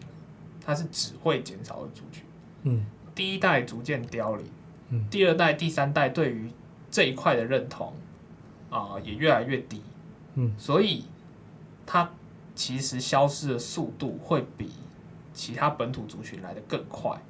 [0.60, 2.24] 他是只会减少的族群。
[2.64, 4.48] 嗯，第一代逐渐凋零，
[4.90, 6.52] 嗯，第二代、第三代对于
[6.90, 7.94] 这一块的认同
[8.70, 9.82] 啊、呃、也越来越低，
[10.36, 11.06] 嗯，所以
[11.86, 12.10] 它
[12.56, 14.72] 其实消失的速度会比
[15.34, 17.22] 其他本土族群来的更快，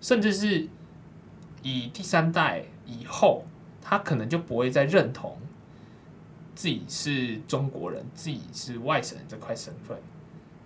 [0.00, 0.68] 甚至是
[1.62, 3.44] 以第三代以后。
[3.80, 5.38] 他可能就不会再认同
[6.54, 9.96] 自己是中国人，自己是外省人这块身份。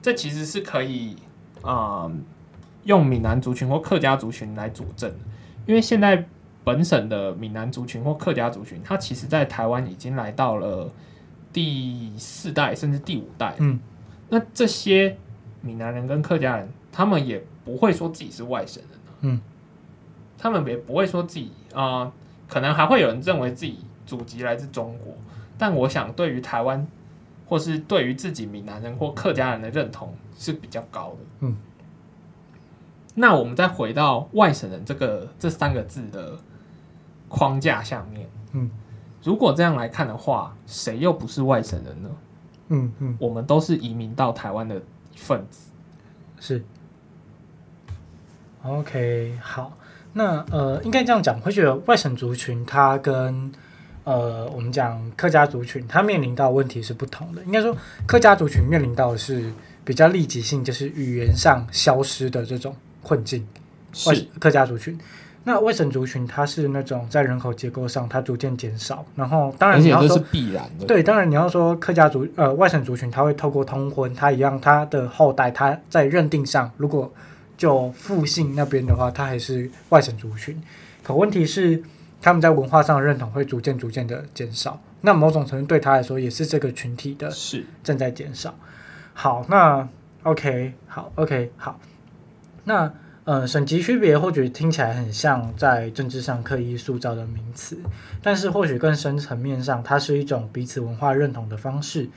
[0.01, 1.15] 这其实是可以
[1.63, 2.25] 啊、嗯，
[2.83, 5.15] 用闽南族群或客家族群来佐证。
[5.67, 6.27] 因为现在
[6.65, 10.91] 本省的闽南族群或客家族群，他其实在台湾已经来到了
[11.53, 13.55] 第四代甚至第五代。
[13.59, 13.79] 嗯，
[14.29, 15.17] 那这些
[15.61, 19.01] 闽南人跟客家人，他们也不会说自己是外省人。
[19.23, 19.41] 嗯，
[20.39, 21.83] 他们也不会说自己啊。
[21.83, 22.13] 呃
[22.49, 25.15] 可能还会有人认为自己祖籍来自中国，
[25.57, 26.87] 但我想对于台湾
[27.47, 31.17] 或是对于自己闽南人或客家人的认同是比较高的。
[31.41, 31.57] 嗯，
[33.15, 36.37] 那我们再回到外省人这个这三个字的
[37.33, 38.71] 框架下面，嗯，
[39.25, 42.11] 如果这样来看的话，谁又不是外省人呢？
[42.69, 45.71] 嗯嗯，我们都是移民到台湾的一份子。
[46.39, 46.63] 是。
[48.63, 49.73] OK，好。
[50.13, 53.51] 那呃，应该这样讲，会觉得外省族群它跟
[54.05, 57.43] 呃我们讲客家族群，它面临到问题是不同的。
[57.45, 57.75] 应该说，
[58.07, 59.51] 客家族群面临到的是
[59.87, 63.47] 比较立即性，就是语言上消失的这种困境。
[64.07, 64.99] 外客家族群，
[65.45, 77.13] 那外省族群它是那种在人口结构上它逐渐减少，然后当然你要说是必然的，对，当然你要说客家族呃外省族群，它会透过通婚，它一样，它的后代它在认定上如果。
[77.55, 80.61] 就父姓那边的话，他还是外省族群，
[81.05, 81.81] 可问题是
[82.21, 84.81] 他们在文化上的认同会逐渐逐渐的减少。
[85.03, 88.53] 那某种程度对他来说，也是这个群体的是正在减少。
[89.15, 89.87] 好，那
[90.25, 91.79] OK，好，OK，好。
[92.65, 92.93] 那
[93.25, 97.79] 呃，省级区别或许听起来很像在政治上刻意塑造的名词，
[98.21, 102.09] 但是或许更深层面上，它是一种彼此文化认同的方式。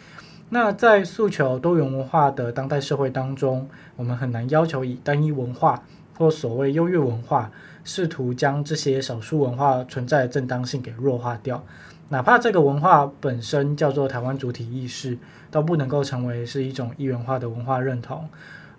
[0.49, 5.83] 那在诉求多元文化的当代社会当中，我们很难要求以单一文化
[6.17, 7.51] 或所谓优越文化，
[7.83, 11.63] 试图将这些少数文化存在的正当性给弱化掉。
[12.09, 15.15] 哪怕这个文化本身叫做台湾主体意识，
[15.51, 18.27] 都不能够成为是一种一元化的文化认同。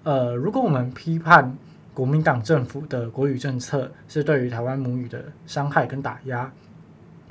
[0.02, 1.56] 呃，如果我们批判
[1.96, 6.52] 国民党政府的国语政策是对于台湾母语的伤害跟打压，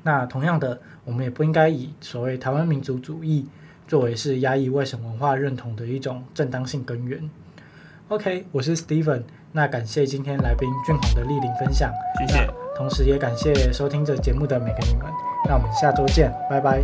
[0.02, 3.48] 那同样的，我们也不应该以所谓台湾民族主义
[3.88, 7.30] 作为是压抑外省文化认同的一种正当性根源。
[8.08, 15.06] OK，我是 Steven，那感谢今天来宾俊宏的莅临分享，谢谢，同时也感谢收听这节目的每个你们。
[15.48, 16.84] 那我们下周见，拜拜。